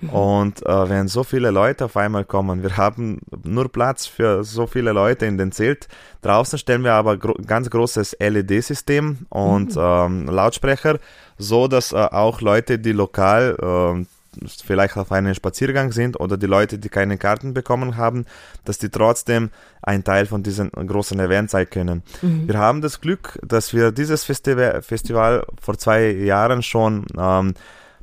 und 0.09 0.65
äh, 0.65 0.89
wenn 0.89 1.09
so 1.09 1.25
viele 1.25 1.51
Leute 1.51 1.85
auf 1.85 1.97
einmal 1.97 2.25
kommen, 2.25 2.63
wir 2.63 2.77
haben 2.79 3.21
nur 3.45 3.71
Platz 3.71 4.07
für 4.07 4.43
so 4.45 4.67
viele 4.67 4.93
Leute 4.93 5.27
in 5.27 5.37
den 5.37 5.53
Zelt. 5.53 5.89
Draußen 6.23 6.59
stellen 6.59 6.85
wir 6.85 6.95
aber 6.95 7.19
gro 7.19 7.35
ganz 7.47 7.69
großes 7.69 8.17
LED-System 8.19 9.27
und 9.29 9.75
ähm, 9.77 10.27
Lautsprecher, 10.27 10.99
so 11.37 11.69
dass 11.69 11.93
äh, 11.93 11.97
auch 11.97 12.41
Leute, 12.41 12.79
die 12.79 12.93
lokal 12.93 13.57
ähm, 13.61 14.07
vielleicht 14.65 14.97
auf 14.97 15.13
einen 15.13 15.35
Spaziergang 15.35 15.93
sind 15.93 16.19
oder 16.19 16.37
die 16.37 16.47
Leute, 16.47 16.79
die 16.79 16.89
keine 16.89 17.19
Karten 17.19 17.55
bekommen 17.55 17.97
haben, 17.97 18.27
dass 18.65 18.79
die 18.79 18.89
trotzdem 18.89 19.51
ein 19.83 20.05
Teil 20.05 20.27
von 20.27 20.43
diesem 20.43 20.71
großen 20.71 21.19
Event 21.21 21.51
sein 21.51 21.69
können. 21.69 22.03
Wir 22.47 22.59
haben 22.59 22.81
das 22.81 23.01
Glück, 23.01 23.39
dass 23.47 23.73
wir 23.73 23.93
dieses 23.93 24.25
Festival, 24.25 24.83
Festival 24.83 25.47
vor 25.61 25.79
zwei 25.79 26.11
Jahren 26.11 26.63
schon 26.63 27.07
ähm, 27.19 27.55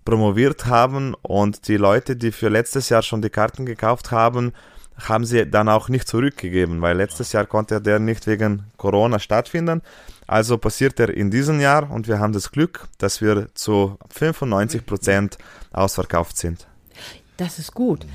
promoviert 0.06 0.66
haben 0.68 1.16
und 1.22 1.68
die 1.68 1.78
Leute, 1.78 2.16
die 2.16 2.32
für 2.32 2.50
letztes 2.50 2.90
Jahr 2.90 3.02
schon 3.02 3.22
die 3.22 3.30
Karten 3.30 3.66
gekauft 3.66 4.12
haben, 4.12 4.54
haben 5.00 5.26
sie 5.26 5.46
dann 5.46 5.70
auch 5.70 5.90
nicht 5.90 6.08
zurückgegeben, 6.08 6.82
weil 6.82 6.98
letztes 6.98 7.32
Jahr 7.32 7.46
konnte 7.46 7.82
der 7.82 8.00
nicht 8.00 8.28
wegen 8.28 8.64
Corona 8.78 9.20
stattfinden. 9.20 9.82
Also 10.26 10.58
passiert 10.58 11.00
er 11.00 11.10
in 11.10 11.32
diesem 11.32 11.60
Jahr 11.60 11.90
und 11.90 12.08
wir 12.08 12.20
haben 12.20 12.34
das 12.34 12.52
Glück, 12.52 12.88
dass 12.98 13.22
wir 13.22 13.48
zu 13.54 13.98
95 14.10 14.86
Prozent 14.86 15.38
ausverkauft 15.72 16.38
sind. 16.38 16.68
Das 17.38 17.60
ist 17.60 17.74
gut. 17.74 18.06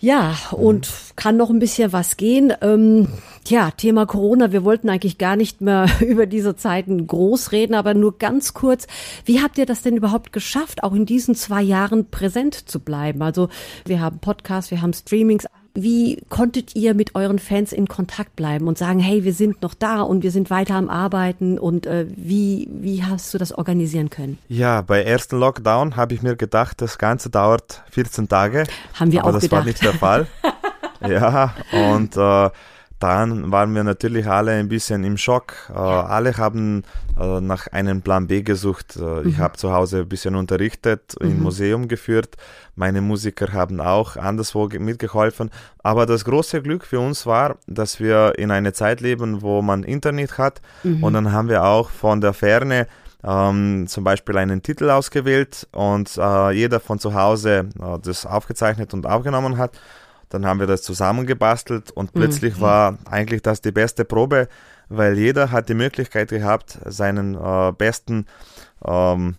Ja, 0.00 0.36
und 0.52 0.88
kann 1.16 1.36
noch 1.36 1.50
ein 1.50 1.58
bisschen 1.58 1.92
was 1.92 2.16
gehen. 2.16 2.52
Ähm, 2.60 3.08
tja, 3.42 3.72
Thema 3.72 4.06
Corona. 4.06 4.52
Wir 4.52 4.62
wollten 4.62 4.88
eigentlich 4.88 5.18
gar 5.18 5.34
nicht 5.34 5.60
mehr 5.60 5.86
über 6.00 6.26
diese 6.26 6.54
Zeiten 6.54 7.06
groß 7.06 7.50
reden, 7.50 7.74
aber 7.74 7.94
nur 7.94 8.16
ganz 8.16 8.54
kurz. 8.54 8.86
Wie 9.24 9.42
habt 9.42 9.58
ihr 9.58 9.66
das 9.66 9.82
denn 9.82 9.96
überhaupt 9.96 10.32
geschafft, 10.32 10.84
auch 10.84 10.94
in 10.94 11.04
diesen 11.04 11.34
zwei 11.34 11.62
Jahren 11.62 12.10
präsent 12.10 12.68
zu 12.68 12.78
bleiben? 12.78 13.22
Also 13.22 13.48
wir 13.86 14.00
haben 14.00 14.20
Podcasts, 14.20 14.70
wir 14.70 14.82
haben 14.82 14.92
Streamings. 14.92 15.46
Wie 15.74 16.22
konntet 16.28 16.74
ihr 16.74 16.94
mit 16.94 17.14
euren 17.14 17.38
Fans 17.38 17.72
in 17.72 17.86
Kontakt 17.86 18.36
bleiben 18.36 18.66
und 18.66 18.78
sagen, 18.78 18.98
hey, 18.98 19.24
wir 19.24 19.32
sind 19.32 19.62
noch 19.62 19.74
da 19.74 20.02
und 20.02 20.22
wir 20.22 20.30
sind 20.30 20.50
weiter 20.50 20.74
am 20.74 20.88
Arbeiten 20.88 21.58
und 21.58 21.86
äh, 21.86 22.06
wie, 22.14 22.68
wie 22.72 23.04
hast 23.04 23.32
du 23.32 23.38
das 23.38 23.52
organisieren 23.52 24.10
können? 24.10 24.38
Ja, 24.48 24.82
bei 24.82 25.02
ersten 25.02 25.38
Lockdown 25.38 25.96
habe 25.96 26.14
ich 26.14 26.22
mir 26.22 26.36
gedacht, 26.36 26.80
das 26.80 26.98
Ganze 26.98 27.30
dauert 27.30 27.82
14 27.90 28.28
Tage. 28.28 28.64
Haben 28.94 29.12
wir 29.12 29.20
aber 29.20 29.28
auch 29.28 29.32
das 29.34 29.42
gedacht. 29.42 29.58
war 29.60 29.64
nicht 29.66 29.82
der 29.82 29.94
Fall. 29.94 30.26
ja, 31.06 31.54
und 31.72 32.16
äh, 32.16 32.50
dann 33.00 33.52
waren 33.52 33.74
wir 33.74 33.84
natürlich 33.84 34.26
alle 34.26 34.52
ein 34.52 34.68
bisschen 34.68 35.04
im 35.04 35.16
Schock. 35.16 35.54
Äh, 35.70 35.78
alle 35.78 36.36
haben 36.36 36.82
äh, 37.18 37.40
nach 37.40 37.68
einem 37.68 38.02
Plan 38.02 38.26
B 38.26 38.42
gesucht. 38.42 38.96
Äh, 38.96 39.28
Ich 39.28 39.38
habe 39.38 39.56
zu 39.56 39.72
Hause 39.72 39.98
ein 40.00 40.08
bisschen 40.08 40.34
unterrichtet, 40.34 41.14
im 41.20 41.40
Museum 41.42 41.86
geführt. 41.88 42.36
Meine 42.74 43.00
Musiker 43.00 43.52
haben 43.52 43.80
auch 43.80 44.16
anderswo 44.16 44.66
ge- 44.68 44.80
mitgeholfen. 44.80 45.50
Aber 45.82 46.06
das 46.06 46.24
große 46.24 46.60
Glück 46.62 46.84
für 46.84 46.98
uns 47.00 47.24
war, 47.26 47.56
dass 47.66 48.00
wir 48.00 48.38
in 48.38 48.50
einer 48.50 48.72
Zeit 48.74 49.00
leben, 49.00 49.42
wo 49.42 49.62
man 49.62 49.84
Internet 49.84 50.36
hat. 50.38 50.60
Und 51.04 51.12
dann 51.12 51.30
haben 51.32 51.48
wir 51.48 51.64
auch 51.64 51.90
von 51.90 52.20
der 52.20 52.32
Ferne 52.32 52.86
ähm, 53.24 53.86
zum 53.88 54.04
Beispiel 54.04 54.36
einen 54.38 54.62
Titel 54.62 54.90
ausgewählt 54.90 55.66
und 55.72 56.16
äh, 56.18 56.50
jeder 56.52 56.78
von 56.80 56.98
zu 57.00 57.14
Hause 57.14 57.68
äh, 57.80 57.98
das 58.02 58.26
aufgezeichnet 58.26 58.94
und 58.94 59.06
aufgenommen 59.06 59.56
hat. 59.58 59.72
Dann 60.30 60.46
haben 60.46 60.60
wir 60.60 60.66
das 60.66 60.82
zusammengebastelt 60.82 61.90
und 61.90 62.12
plötzlich 62.12 62.60
war 62.60 62.98
eigentlich 63.10 63.42
das 63.42 63.60
die 63.60 63.72
beste 63.72 64.04
Probe, 64.04 64.48
weil 64.88 65.18
jeder 65.18 65.50
hat 65.50 65.68
die 65.68 65.74
Möglichkeit 65.74 66.28
gehabt, 66.28 66.78
seinen 66.86 67.34
äh, 67.34 67.72
besten, 67.72 68.26
ähm, 68.84 69.36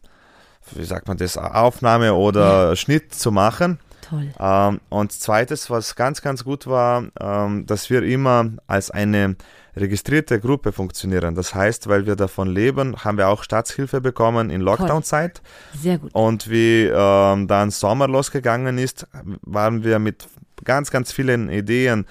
wie 0.74 0.86
sagt 0.86 1.08
man 1.08 1.18
das, 1.18 1.38
Aufnahme 1.38 2.14
oder 2.14 2.76
Schnitt 2.76 3.14
zu 3.14 3.32
machen. 3.32 3.80
Toll. 4.10 4.30
Ähm, 4.40 4.82
und 4.90 5.12
zweites, 5.12 5.70
was 5.70 5.96
ganz, 5.96 6.22
ganz 6.22 6.44
gut 6.44 6.66
war, 6.66 7.04
ähm, 7.20 7.66
dass 7.66 7.90
wir 7.90 8.04
immer 8.04 8.50
als 8.68 8.90
eine 8.90 9.36
registrierte 9.76 10.40
Gruppe 10.40 10.72
funktionieren. 10.72 11.36
Das 11.36 11.54
heißt, 11.54 11.88
weil 11.88 12.06
wir 12.06 12.16
davon 12.16 12.50
leben, 12.50 12.96
haben 13.04 13.18
wir 13.18 13.28
auch 13.28 13.44
Staatshilfe 13.44 14.02
bekommen 14.02 14.50
in 14.50 14.62
Lockdown-Zeit. 14.62 15.42
Sehr 15.80 16.00
gut. 16.00 16.14
Und 16.14 16.50
wie 16.50 16.86
ähm, 16.86 17.48
dann 17.48 17.72
Sommer 17.72 18.08
losgegangen 18.08 18.78
ist, 18.78 19.08
waren 19.42 19.84
wir 19.84 20.00
mit 20.00 20.28
ganz, 20.64 20.92
ganz 20.92 21.12
vielen 21.12 21.50
Ideen 21.50 22.06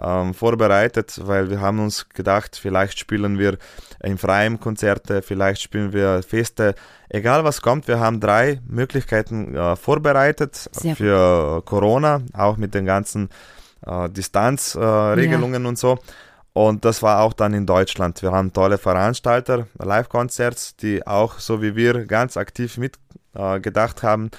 ähm, 0.00 0.34
vorbereitet, 0.34 1.20
weil 1.22 1.50
wir 1.50 1.60
haben 1.60 1.80
uns 1.80 2.08
gedacht, 2.08 2.58
vielleicht 2.60 2.98
spielen 2.98 3.38
wir 3.38 3.58
im 4.02 4.18
Freien 4.18 4.58
Konzerte, 4.58 5.22
vielleicht 5.22 5.62
spielen 5.62 5.92
wir 5.92 6.22
Feste. 6.22 6.74
Egal 7.08 7.44
was 7.44 7.62
kommt, 7.62 7.86
wir 7.86 8.00
haben 8.00 8.20
drei 8.20 8.60
Möglichkeiten 8.66 9.54
äh, 9.54 9.76
vorbereitet 9.76 10.68
Sehr 10.72 10.90
gut. 10.90 10.98
für 10.98 11.62
Corona, 11.64 12.22
auch 12.32 12.56
mit 12.56 12.74
den 12.74 12.86
ganzen 12.86 13.28
äh, 13.86 14.08
Distanzregelungen 14.08 15.18
Regelungen 15.18 15.66
und 15.66 15.78
so. 15.78 15.98
Und 16.52 16.84
das 16.84 17.02
war 17.02 17.20
auch 17.20 17.32
dann 17.32 17.52
in 17.52 17.66
Deutschland. 17.66 18.22
Wir 18.22 18.30
haben 18.30 18.52
tolle 18.52 18.78
Veranstalter, 18.78 19.66
Live-Konzerts, 19.76 20.76
die 20.76 21.04
auch 21.04 21.40
so 21.40 21.60
wie 21.60 21.74
wir 21.74 22.06
ganz 22.06 22.36
aktiv 22.36 22.78
mitgedacht 22.78 23.98
äh, 23.98 24.06
haben, 24.06 24.30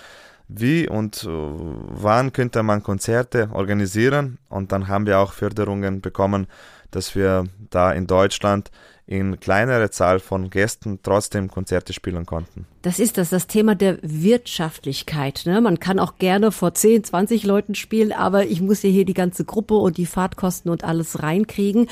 wie 0.47 0.87
und 0.87 1.23
äh, 1.23 1.27
wann 1.27 2.33
könnte 2.33 2.63
man 2.63 2.83
Konzerte 2.83 3.49
organisieren. 3.51 4.37
Und 4.49 4.71
dann 4.71 4.87
haben 4.87 5.05
wir 5.05 5.19
auch 5.19 5.33
Förderungen 5.33 6.01
bekommen, 6.01 6.47
dass 6.95 7.15
wir 7.15 7.45
da 7.69 7.91
in 7.91 8.07
Deutschland 8.07 8.71
in 9.07 9.39
kleinere 9.39 9.91
Zahl 9.91 10.19
von 10.19 10.49
Gästen 10.49 10.99
trotzdem 11.03 11.51
Konzerte 11.51 11.93
spielen 11.93 12.25
konnten. 12.25 12.65
Das 12.81 12.97
ist 12.97 13.19
das, 13.19 13.29
das 13.29 13.45
Thema 13.45 13.75
der 13.75 13.99
Wirtschaftlichkeit. 14.01 15.43
Ne? 15.45 15.61
Man 15.61 15.79
kann 15.79 15.99
auch 15.99 16.17
gerne 16.17 16.51
vor 16.51 16.73
10, 16.73 17.03
20 17.03 17.43
Leuten 17.43 17.75
spielen, 17.75 18.11
aber 18.11 18.47
ich 18.47 18.61
muss 18.61 18.81
ja 18.81 18.89
hier 18.89 19.05
die 19.05 19.13
ganze 19.13 19.45
Gruppe 19.45 19.75
und 19.75 19.97
die 19.97 20.07
Fahrtkosten 20.07 20.71
und 20.71 20.83
alles 20.83 21.21
reinkriegen. 21.21 21.87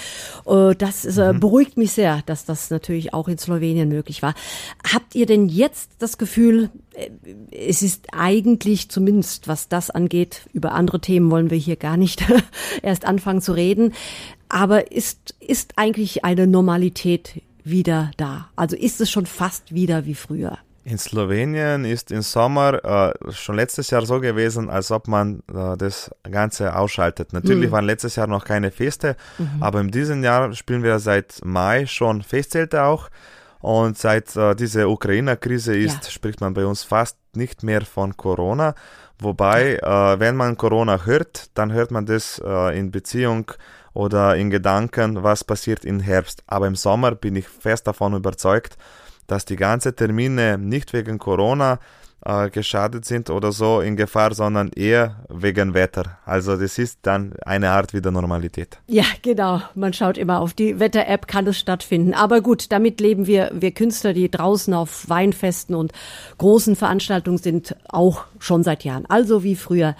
Äh, 0.47 0.73
Das 0.75 1.05
ist, 1.05 1.19
äh, 1.19 1.33
beruhigt 1.39 1.77
mich 1.77 1.91
sehr, 1.91 2.23
dass 2.25 2.45
das 2.45 2.71
natürlich 2.71 3.13
auch 3.13 3.27
in 3.27 3.37
Slowenien 3.37 3.89
möglich 3.89 4.23
war. 4.23 4.33
Habt 4.91 5.13
ihr 5.13 5.27
denn 5.27 5.49
jetzt 5.49 5.91
das 5.99 6.17
Gefühl, 6.17 6.71
äh, 6.93 7.09
es 7.51 7.83
ist 7.83 8.07
eigentlich 8.11 8.89
zumindest, 8.89 9.47
was 9.47 9.69
das 9.69 9.91
angeht, 9.91 10.47
über 10.53 10.71
andere 10.71 10.99
Themen 10.99 11.29
wollen 11.29 11.51
wir 11.51 11.57
hier 11.57 11.75
gar 11.75 11.97
nicht 11.97 12.23
erst 12.81 13.05
anfangen 13.05 13.41
zu 13.41 13.51
reden, 13.51 13.93
aber 14.53 14.91
ist, 14.91 15.33
ist 15.39 15.73
eigentlich 15.77 16.23
eine 16.23 16.45
Normalität 16.45 17.41
wieder 17.63 18.11
da? 18.17 18.49
Also 18.55 18.75
ist 18.75 19.01
es 19.01 19.09
schon 19.09 19.25
fast 19.25 19.73
wieder 19.73 20.05
wie 20.05 20.13
früher? 20.15 20.59
In 20.85 20.97
Slowenien 20.97 21.85
ist 21.85 22.11
im 22.11 22.21
Sommer 22.21 22.83
äh, 22.83 23.31
schon 23.31 23.55
letztes 23.55 23.89
Jahr 23.89 24.05
so 24.05 24.19
gewesen, 24.19 24.69
als 24.69 24.91
ob 24.91 25.07
man 25.07 25.39
äh, 25.51 25.77
das 25.77 26.11
Ganze 26.29 26.75
ausschaltet. 26.75 27.31
Natürlich 27.33 27.71
waren 27.71 27.85
letztes 27.85 28.15
Jahr 28.17 28.27
noch 28.27 28.43
keine 28.43 28.69
Feste, 28.69 29.15
aber 29.61 29.79
in 29.79 29.91
diesem 29.91 30.23
Jahr 30.23 30.53
spielen 30.53 30.83
wir 30.83 30.99
seit 30.99 31.39
Mai 31.43 31.85
schon 31.85 32.21
Festzelte 32.21 32.83
auch. 32.83 33.09
Und 33.61 33.97
seit 33.97 34.35
äh, 34.35 34.55
diese 34.55 34.89
Ukraine-Krise 34.89 35.73
ist, 35.75 36.03
Ja. 36.03 36.11
spricht 36.11 36.41
man 36.41 36.53
bei 36.53 36.65
uns 36.65 36.83
fast 36.83 37.17
nicht 37.33 37.63
mehr 37.63 37.81
von 37.85 38.17
Corona. 38.17 38.75
Wobei, 39.19 39.77
äh, 39.77 40.19
wenn 40.19 40.35
man 40.35 40.57
Corona 40.57 41.05
hört, 41.05 41.49
dann 41.53 41.71
hört 41.71 41.89
man 41.91 42.05
das 42.05 42.41
äh, 42.45 42.77
in 42.77 42.91
Beziehung 42.91 43.49
oder 43.93 44.35
in 44.35 44.49
Gedanken, 44.49 45.23
was 45.23 45.43
passiert 45.43 45.85
im 45.85 45.99
Herbst. 45.99 46.43
Aber 46.47 46.67
im 46.67 46.75
Sommer 46.75 47.15
bin 47.15 47.35
ich 47.35 47.47
fest 47.47 47.87
davon 47.87 48.13
überzeugt, 48.13 48.77
dass 49.27 49.45
die 49.45 49.55
ganzen 49.55 49.95
Termine 49.95 50.57
nicht 50.57 50.93
wegen 50.93 51.19
Corona 51.19 51.79
äh, 52.25 52.49
geschadet 52.49 53.05
sind 53.05 53.29
oder 53.29 53.51
so 53.51 53.81
in 53.81 53.95
Gefahr, 53.95 54.33
sondern 54.33 54.69
eher 54.69 55.25
wegen 55.29 55.73
Wetter. 55.73 56.17
Also 56.25 56.55
das 56.57 56.77
ist 56.77 56.99
dann 57.03 57.33
eine 57.45 57.71
Art 57.71 57.93
wieder 57.93 58.11
Normalität. 58.11 58.79
Ja, 58.87 59.05
genau. 59.21 59.61
Man 59.75 59.93
schaut 59.93 60.17
immer 60.17 60.39
auf 60.39 60.53
die 60.53 60.79
Wetter-App, 60.79 61.27
kann 61.27 61.47
es 61.47 61.59
stattfinden. 61.59 62.13
Aber 62.13 62.41
gut, 62.41 62.71
damit 62.71 63.01
leben 63.01 63.27
wir, 63.27 63.51
wir 63.53 63.71
Künstler, 63.71 64.13
die 64.13 64.29
draußen 64.29 64.73
auf 64.73 65.09
Weinfesten 65.09 65.75
und 65.75 65.91
großen 66.37 66.75
Veranstaltungen 66.75 67.37
sind, 67.37 67.75
auch 67.89 68.25
schon 68.39 68.63
seit 68.63 68.83
Jahren. 68.83 69.05
Also 69.07 69.43
wie 69.43 69.55
früher. 69.55 69.95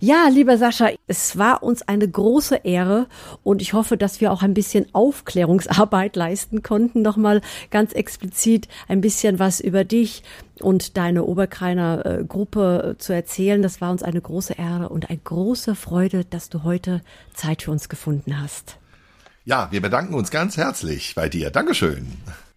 Ja, 0.00 0.28
lieber 0.30 0.58
Sascha, 0.58 0.90
es 1.06 1.38
war 1.38 1.62
uns 1.62 1.82
eine 1.82 2.08
große 2.08 2.56
Ehre 2.64 3.06
und 3.42 3.62
ich 3.62 3.72
hoffe, 3.72 3.96
dass 3.96 4.20
wir 4.20 4.32
auch 4.32 4.42
ein 4.42 4.54
bisschen 4.54 4.86
Aufklärungsarbeit 4.92 6.16
leisten 6.16 6.62
konnten. 6.62 7.02
Nochmal 7.02 7.40
ganz 7.70 7.92
explizit 7.92 8.68
ein 8.88 9.00
bisschen 9.00 9.38
was 9.38 9.60
über 9.60 9.84
dich 9.84 10.22
und 10.60 10.96
deine 10.96 11.24
Oberkreiner 11.24 12.06
äh, 12.06 12.24
Gruppe 12.24 12.96
zu 12.98 13.12
erzählen. 13.12 13.62
Das 13.62 13.80
war 13.80 13.90
uns 13.90 14.02
eine 14.02 14.20
große 14.20 14.54
Ehre 14.54 14.88
und 14.88 15.10
eine 15.10 15.18
große 15.18 15.74
Freude, 15.74 16.24
dass 16.24 16.48
du 16.48 16.62
heute 16.62 17.00
Zeit 17.32 17.62
für 17.62 17.70
uns 17.70 17.88
gefunden 17.88 18.40
hast. 18.40 18.78
Ja, 19.44 19.68
wir 19.70 19.82
bedanken 19.82 20.14
uns 20.14 20.30
ganz 20.30 20.56
herzlich 20.56 21.14
bei 21.14 21.28
dir. 21.28 21.50
Dankeschön. 21.50 22.06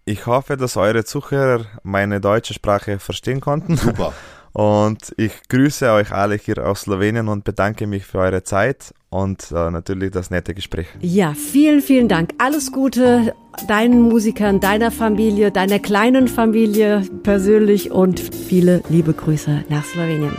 Ich 0.06 0.26
hoffe, 0.26 0.56
dass 0.56 0.78
eure 0.78 1.04
Zuhörer 1.04 1.66
meine 1.84 2.22
deutsche 2.22 2.54
Sprache 2.54 3.00
verstehen 3.00 3.42
konnten. 3.42 3.76
Super. 3.76 4.14
Und 4.58 5.14
ich 5.18 5.34
grüße 5.50 5.92
euch 5.92 6.12
alle 6.12 6.34
hier 6.34 6.68
aus 6.68 6.82
Slowenien 6.82 7.28
und 7.28 7.44
bedanke 7.44 7.86
mich 7.86 8.08
für 8.08 8.18
eure 8.18 8.42
Zeit 8.42 8.92
und 9.12 9.52
äh, 9.52 9.70
natürlich 9.70 10.10
das 10.10 10.32
nette 10.32 10.56
Gespräch. 10.56 10.88
Ja, 11.00 11.36
vielen, 11.36 11.80
vielen 11.80 12.08
Dank. 12.08 12.32
Alles 12.40 12.72
Gute 12.72 13.36
deinen 13.68 14.02
Musikern, 14.02 14.60
deiner 14.60 14.90
Familie, 14.90 15.52
deiner 15.52 15.78
kleinen 15.78 16.28
Familie 16.28 17.04
persönlich 17.22 17.92
und 17.92 18.20
viele 18.20 18.82
liebe 18.90 19.14
Grüße 19.14 19.66
nach 19.70 19.86
Slowenien. 19.86 20.36